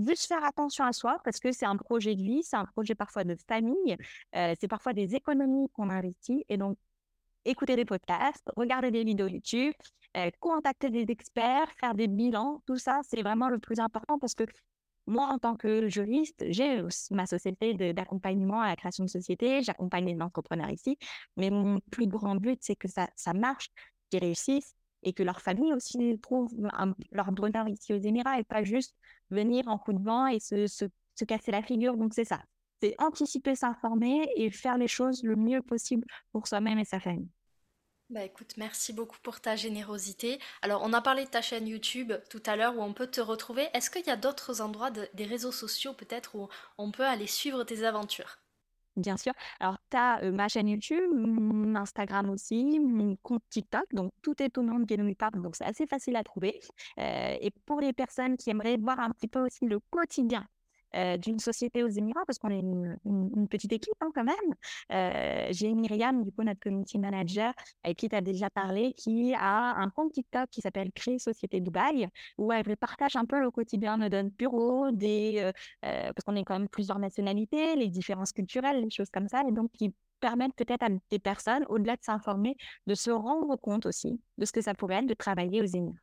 [0.07, 2.95] juste faire attention à soi parce que c'est un projet de vie, c'est un projet
[2.95, 3.97] parfois de famille,
[4.33, 6.77] c'est parfois des économies qu'on investit et donc
[7.45, 9.73] écouter des podcasts, regarder des vidéos YouTube,
[10.39, 14.43] contacter des experts, faire des bilans, tout ça, c'est vraiment le plus important parce que
[15.07, 20.05] moi, en tant que juriste, j'ai ma société d'accompagnement à la création de société, j'accompagne
[20.05, 20.97] les entrepreneurs ici,
[21.35, 23.69] mais mon plus grand but, c'est que ça, ça marche,
[24.09, 26.51] qu'ils réussissent et que leur famille aussi trouve
[27.11, 28.95] leur bonheur ici aux Émirats et pas juste
[29.29, 30.85] venir en coup de vent et se, se,
[31.15, 31.97] se casser la figure.
[31.97, 32.41] Donc, c'est ça.
[32.81, 37.29] C'est anticiper, s'informer et faire les choses le mieux possible pour soi-même et sa famille.
[38.11, 40.39] Bah écoute, merci beaucoup pour ta générosité.
[40.61, 43.21] Alors, on a parlé de ta chaîne YouTube tout à l'heure où on peut te
[43.21, 43.67] retrouver.
[43.73, 47.63] Est-ce qu'il y a d'autres endroits des réseaux sociaux peut-être où on peut aller suivre
[47.63, 48.39] tes aventures?
[48.95, 49.33] Bien sûr.
[49.59, 53.85] Alors, tu as ma chaîne YouTube, mon Instagram aussi, mon compte TikTok.
[53.93, 56.59] Donc, tout est au nom de Guénomy Donc, c'est assez facile à trouver.
[56.97, 60.45] et pour les personnes qui aimeraient voir un petit peu aussi le quotidien
[60.95, 64.35] euh, d'une société aux Émirats, parce qu'on est une, petite équipe hein, quand même.
[64.91, 69.33] Euh, j'ai Myriam, du coup, notre community manager, avec qui tu as déjà parlé, qui
[69.33, 73.51] a un compte TikTok qui s'appelle Créer Société Dubaï, où elle partage un peu le
[73.51, 78.31] quotidien de notre bureau, des, euh, parce qu'on est quand même plusieurs nationalités, les différences
[78.31, 82.03] culturelles, les choses comme ça, et donc qui permettent peut-être à des personnes, au-delà de
[82.03, 85.65] s'informer, de se rendre compte aussi de ce que ça pourrait être de travailler aux
[85.65, 85.95] Émirats.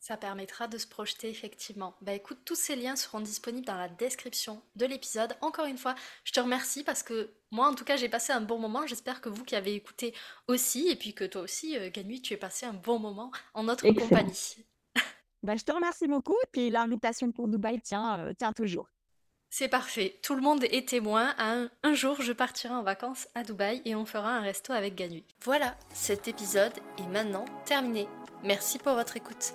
[0.00, 1.96] Ça permettra de se projeter effectivement.
[2.00, 5.36] Bah écoute, tous ces liens seront disponibles dans la description de l'épisode.
[5.40, 5.94] Encore une fois,
[6.24, 8.86] je te remercie parce que moi en tout cas j'ai passé un bon moment.
[8.86, 10.14] J'espère que vous qui avez écouté
[10.46, 13.88] aussi et puis que toi aussi, euh, tu es passé un bon moment en notre
[13.90, 14.56] compagnie.
[15.42, 18.88] bah, je te remercie beaucoup et puis l'invitation pour Dubaï tient, euh, tient toujours.
[19.50, 20.18] C'est parfait.
[20.22, 21.34] Tout le monde est témoin.
[21.38, 24.94] Un, un, jour, je partirai en vacances à Dubaï et on fera un resto avec
[24.94, 25.24] Ganu.
[25.42, 28.06] Voilà, cet épisode est maintenant terminé.
[28.44, 29.54] Merci pour votre écoute.